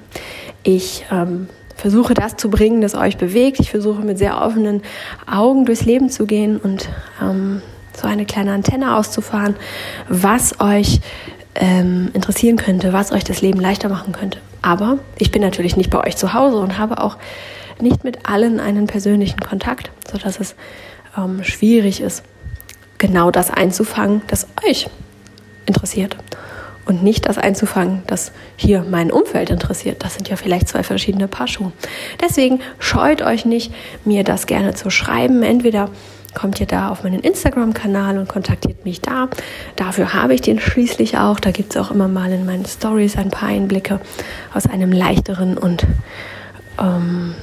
Ich 0.63 1.05
ähm, 1.11 1.49
versuche 1.77 2.15
das 2.15 2.37
zu 2.37 2.51
bringen, 2.51 2.83
das 2.83 2.95
euch 2.95 3.17
bewegt. 3.17 3.59
Ich 3.61 3.71
versuche 3.71 4.03
mit 4.03 4.19
sehr 4.19 4.41
offenen 4.43 4.83
Augen 5.31 5.65
durchs 5.65 5.85
Leben 5.85 6.11
zu 6.11 6.27
gehen 6.27 6.59
und 6.59 6.89
ähm, 7.23 7.63
so 7.97 8.07
eine 8.07 8.27
kleine 8.27 8.53
Antenne 8.53 8.97
auszufahren, 8.97 9.57
was 10.09 10.61
euch 10.61 11.01
ähm, 11.55 12.11
interessieren 12.13 12.57
könnte, 12.57 12.93
was 12.93 13.13
euch 13.13 13.25
das 13.25 13.43
Leben 13.43 13.61
leichter 13.61 13.89
machen 13.89 14.13
könnte. 14.13 14.39
Aber 14.63 14.99
ich 15.19 15.31
bin 15.31 15.43
natürlich 15.43 15.77
nicht 15.77 15.91
bei 15.91 16.05
euch 16.07 16.17
zu 16.17 16.35
Hause 16.35 16.59
und 16.59 16.79
habe 16.79 17.03
auch 17.03 17.17
nicht 17.81 18.05
mit 18.05 18.29
allen 18.29 18.61
einen 18.61 18.87
persönlichen 18.87 19.41
Kontakt, 19.41 19.91
sodass 20.11 20.39
es 20.39 20.55
ähm, 21.17 21.43
schwierig 21.45 22.01
ist, 22.01 22.23
genau 22.99 23.31
das 23.31 23.51
einzufangen, 23.51 24.23
das 24.27 24.47
euch 24.67 24.89
interessiert 25.67 26.17
und 26.85 27.03
nicht 27.03 27.29
das 27.29 27.39
einzufangen, 27.39 28.03
das 28.07 28.33
hier 28.57 28.85
mein 28.89 29.11
Umfeld 29.11 29.51
interessiert. 29.51 30.03
Das 30.03 30.15
sind 30.15 30.29
ja 30.29 30.37
vielleicht 30.37 30.69
zwei 30.69 30.83
verschiedene 30.83 31.29
Paar 31.29 31.47
Schuhe. 31.47 31.73
Deswegen 32.21 32.61
scheut 32.79 33.23
euch 33.23 33.45
nicht, 33.45 33.73
mir 34.05 34.25
das 34.25 34.47
gerne 34.47 34.75
zu 34.75 34.91
schreiben. 34.91 35.43
Entweder 35.43 35.91
kommt 36.35 36.61
ihr 36.61 36.67
da 36.67 36.91
auf 36.91 37.03
meinen 37.03 37.21
Instagram-Kanal 37.21 38.19
und 38.19 38.29
kontaktiert 38.29 38.85
mich 38.85 39.01
da. 39.01 39.29
Dafür 39.77 40.15
habe 40.15 40.35
ich 40.35 40.41
den 40.41 40.61
schließlich 40.61 41.19
auch. 41.19 41.41
Da 41.41 41.51
gibt 41.51 41.75
es 41.75 41.77
auch 41.77 41.91
immer 41.91 42.09
mal 42.09 42.31
in 42.33 42.47
meinen 42.47 42.65
Stories 42.65 43.17
ein 43.17 43.31
paar 43.31 43.49
Einblicke 43.49 44.01
aus 44.55 44.67
einem 44.67 44.93
leichteren 44.93 45.59
und 45.59 45.87
ähm, 46.79 47.35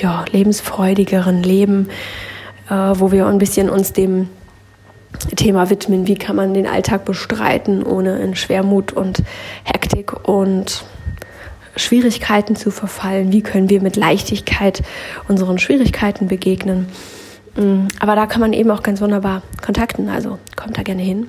ja, 0.00 0.24
lebensfreudigeren 0.30 1.42
Leben, 1.42 1.88
äh, 2.68 2.74
wo 2.74 3.12
wir 3.12 3.26
ein 3.26 3.38
bisschen 3.38 3.70
uns 3.70 3.92
dem 3.92 4.28
Thema 5.34 5.70
widmen, 5.70 6.06
wie 6.06 6.14
kann 6.14 6.36
man 6.36 6.54
den 6.54 6.66
Alltag 6.66 7.04
bestreiten, 7.04 7.82
ohne 7.82 8.18
in 8.18 8.36
Schwermut 8.36 8.92
und 8.92 9.22
Hektik 9.64 10.28
und 10.28 10.84
Schwierigkeiten 11.76 12.56
zu 12.56 12.70
verfallen, 12.70 13.32
wie 13.32 13.42
können 13.42 13.68
wir 13.68 13.82
mit 13.82 13.96
Leichtigkeit 13.96 14.82
unseren 15.28 15.58
Schwierigkeiten 15.58 16.26
begegnen. 16.26 16.88
Mm, 17.56 17.88
aber 18.00 18.14
da 18.16 18.26
kann 18.26 18.40
man 18.40 18.52
eben 18.52 18.70
auch 18.70 18.82
ganz 18.82 19.00
wunderbar 19.00 19.42
kontakten, 19.64 20.08
also 20.08 20.38
kommt 20.56 20.78
da 20.78 20.82
gerne 20.82 21.02
hin. 21.02 21.28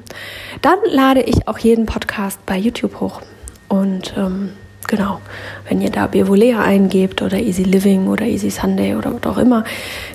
Dann 0.61 0.77
lade 0.89 1.21
ich 1.21 1.47
auch 1.47 1.57
jeden 1.59 1.85
Podcast 1.85 2.45
bei 2.45 2.57
YouTube 2.57 2.99
hoch 2.99 3.21
und 3.69 4.13
ähm, 4.17 4.51
Genau. 4.87 5.19
Wenn 5.67 5.81
ihr 5.81 5.89
da 5.89 6.07
Bevolea 6.07 6.61
eingebt 6.61 7.21
oder 7.21 7.37
Easy 7.37 7.63
Living 7.63 8.07
oder 8.07 8.25
Easy 8.25 8.49
Sunday 8.49 8.95
oder 8.95 9.13
was 9.13 9.25
auch 9.25 9.37
immer, 9.37 9.65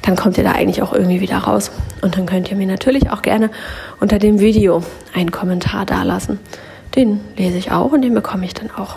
dann 0.01 0.17
kommt 0.17 0.39
ihr 0.39 0.45
da 0.45 0.53
eigentlich 0.53 0.81
auch 0.81 0.95
irgendwie 0.95 1.21
wieder 1.21 1.37
raus. 1.37 1.71
Und 2.01 2.17
dann 2.17 2.25
könnt 2.25 2.51
ihr 2.51 2.57
mir 2.57 2.67
natürlich 2.67 3.11
auch 3.11 3.21
gerne 3.21 3.51
unter 4.01 4.19
dem 4.19 4.41
Video 4.41 4.83
einen 5.13 5.31
Kommentar 5.31 5.85
dalassen. 5.85 6.41
Den 6.97 7.21
lese 7.37 7.59
ich 7.59 7.71
auch 7.71 7.93
und 7.93 8.01
den 8.01 8.15
bekomme 8.15 8.47
ich 8.47 8.55
dann 8.55 8.71
auch. 8.71 8.97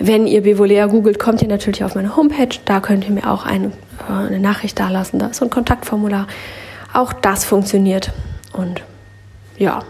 Wenn 0.00 0.26
ihr 0.26 0.42
Bevolea 0.42 0.86
googelt, 0.86 1.20
kommt 1.20 1.42
ihr 1.42 1.48
natürlich 1.48 1.84
auf 1.84 1.94
meine 1.94 2.16
Homepage. 2.16 2.58
Da 2.64 2.80
könnt 2.80 3.04
ihr 3.04 3.12
mir 3.12 3.30
auch 3.30 3.46
eine, 3.46 3.66
äh, 3.66 3.70
eine 4.08 4.40
Nachricht 4.40 4.78
dalassen. 4.78 5.18
Da 5.18 5.26
ist 5.26 5.42
ein 5.42 5.50
Kontaktformular. 5.50 6.26
Auch 6.92 7.12
das 7.12 7.44
funktioniert. 7.44 8.12
Und 8.52 8.82
ja, 9.56 9.82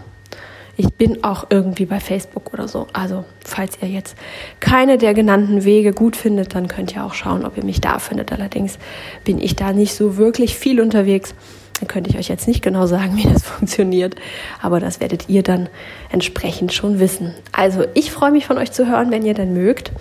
ich 0.75 0.91
bin 0.93 1.23
auch 1.23 1.47
irgendwie 1.49 1.85
bei 1.85 1.99
Facebook 1.99 2.51
oder 2.53 2.67
so. 2.67 2.87
Also, 2.93 3.25
falls 3.45 3.77
ihr 3.81 3.89
jetzt 3.89 4.15
keine 4.59 4.97
der 4.97 5.13
genannten 5.13 5.65
Wege 5.65 5.93
gut 5.93 6.15
findet, 6.15 6.55
dann 6.55 6.67
könnt 6.67 6.95
ihr 6.95 7.03
auch 7.03 7.13
schauen, 7.13 7.45
ob 7.45 7.57
ihr 7.57 7.63
mich 7.63 7.79
da 7.79 7.99
findet. 7.99 8.31
Allerdings 8.31 8.79
bin 9.23 9.39
ich 9.39 9.55
da 9.55 9.71
nicht 9.71 9.93
so 9.93 10.17
wirklich 10.17 10.57
viel 10.57 10.81
unterwegs. 10.81 11.35
Dann 11.79 11.87
könnte 11.87 12.09
ich 12.09 12.17
euch 12.17 12.27
jetzt 12.27 12.47
nicht 12.47 12.63
genau 12.63 12.87
sagen, 12.87 13.15
wie 13.17 13.31
das 13.31 13.43
funktioniert. 13.43 14.15
Aber 14.61 14.79
das 14.79 14.99
werdet 14.99 15.29
ihr 15.29 15.43
dann 15.43 15.69
entsprechend 16.11 16.73
schon 16.73 16.99
wissen. 16.99 17.35
Also, 17.51 17.85
ich 17.93 18.11
freue 18.11 18.31
mich 18.31 18.47
von 18.47 18.57
euch 18.57 18.71
zu 18.71 18.87
hören, 18.87 19.11
wenn 19.11 19.25
ihr 19.25 19.35
dann 19.35 19.53
mögt. 19.53 19.91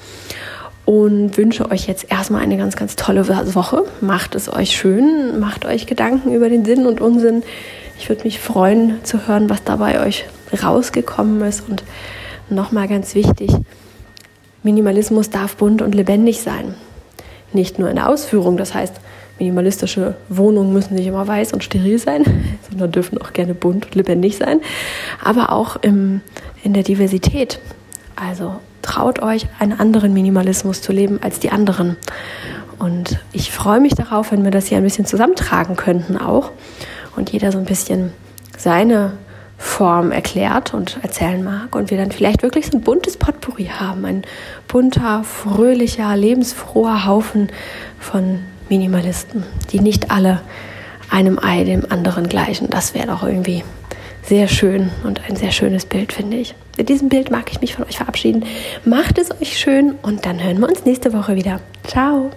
Und 0.84 1.36
wünsche 1.38 1.70
euch 1.70 1.86
jetzt 1.86 2.10
erstmal 2.10 2.42
eine 2.42 2.56
ganz, 2.56 2.74
ganz 2.74 2.96
tolle 2.96 3.28
Woche. 3.54 3.84
Macht 4.00 4.34
es 4.34 4.52
euch 4.52 4.76
schön, 4.76 5.38
macht 5.38 5.64
euch 5.64 5.86
Gedanken 5.86 6.34
über 6.34 6.48
den 6.48 6.64
Sinn 6.64 6.86
und 6.86 7.00
Unsinn. 7.00 7.42
Ich 7.98 8.08
würde 8.08 8.24
mich 8.24 8.40
freuen 8.40 9.04
zu 9.04 9.28
hören, 9.28 9.48
was 9.48 9.62
dabei 9.62 10.04
euch 10.04 10.24
rausgekommen 10.60 11.40
ist. 11.42 11.68
Und 11.68 11.84
nochmal 12.50 12.88
ganz 12.88 13.14
wichtig, 13.14 13.52
Minimalismus 14.62 15.30
darf 15.30 15.56
bunt 15.56 15.82
und 15.82 15.94
lebendig 15.94 16.40
sein. 16.40 16.74
Nicht 17.52 17.78
nur 17.78 17.88
in 17.88 17.96
der 17.96 18.08
Ausführung, 18.08 18.56
das 18.56 18.74
heißt, 18.74 18.94
minimalistische 19.38 20.16
Wohnungen 20.28 20.72
müssen 20.72 20.94
nicht 20.94 21.06
immer 21.06 21.26
weiß 21.26 21.52
und 21.52 21.64
steril 21.64 21.98
sein, 21.98 22.24
sondern 22.70 22.92
dürfen 22.92 23.18
auch 23.18 23.32
gerne 23.32 23.54
bunt 23.54 23.86
und 23.86 23.94
lebendig 23.94 24.36
sein, 24.36 24.60
aber 25.22 25.52
auch 25.52 25.76
im, 25.76 26.20
in 26.62 26.74
der 26.74 26.82
Diversität. 26.82 27.58
Also 28.16 28.56
traut 28.82 29.22
euch, 29.22 29.46
einen 29.58 29.78
anderen 29.78 30.12
Minimalismus 30.12 30.82
zu 30.82 30.92
leben 30.92 31.20
als 31.22 31.38
die 31.38 31.50
anderen. 31.50 31.96
Und 32.78 33.18
ich 33.32 33.52
freue 33.52 33.80
mich 33.80 33.94
darauf, 33.94 34.32
wenn 34.32 34.44
wir 34.44 34.50
das 34.50 34.66
hier 34.66 34.78
ein 34.78 34.84
bisschen 34.84 35.06
zusammentragen 35.06 35.76
könnten 35.76 36.16
auch 36.16 36.50
und 37.16 37.30
jeder 37.30 37.52
so 37.52 37.58
ein 37.58 37.64
bisschen 37.64 38.12
seine 38.58 39.12
Form 39.56 40.10
erklärt 40.10 40.74
und 40.74 40.98
erzählen 41.02 41.42
mag 41.42 41.76
und 41.76 41.90
wir 41.90 41.96
dann 41.96 42.10
vielleicht 42.10 42.42
wirklich 42.42 42.66
so 42.66 42.76
ein 42.76 42.80
buntes 42.80 43.16
Potpourri 43.16 43.66
haben, 43.66 44.04
ein 44.04 44.22
bunter, 44.66 45.22
fröhlicher, 45.22 46.16
lebensfroher 46.16 47.06
Haufen 47.06 47.48
von 48.00 48.40
Minimalisten, 48.68 49.44
die 49.70 49.80
nicht 49.80 50.10
alle 50.10 50.40
einem 51.10 51.38
Ei 51.38 51.62
dem 51.62 51.84
anderen 51.90 52.28
gleichen. 52.28 52.68
Das 52.70 52.94
wäre 52.94 53.06
doch 53.06 53.22
irgendwie 53.22 53.62
sehr 54.22 54.48
schön 54.48 54.90
und 55.04 55.20
ein 55.28 55.36
sehr 55.36 55.50
schönes 55.50 55.86
Bild, 55.86 56.12
finde 56.12 56.38
ich. 56.38 56.54
Mit 56.78 56.88
diesem 56.88 57.08
Bild 57.08 57.30
mag 57.30 57.50
ich 57.50 57.60
mich 57.60 57.74
von 57.74 57.84
euch 57.84 57.98
verabschieden. 57.98 58.44
Macht 58.84 59.18
es 59.18 59.30
euch 59.30 59.58
schön 59.58 59.94
und 60.02 60.24
dann 60.24 60.42
hören 60.42 60.60
wir 60.60 60.68
uns 60.68 60.84
nächste 60.84 61.12
Woche 61.12 61.34
wieder. 61.34 61.60
Ciao! 61.84 62.30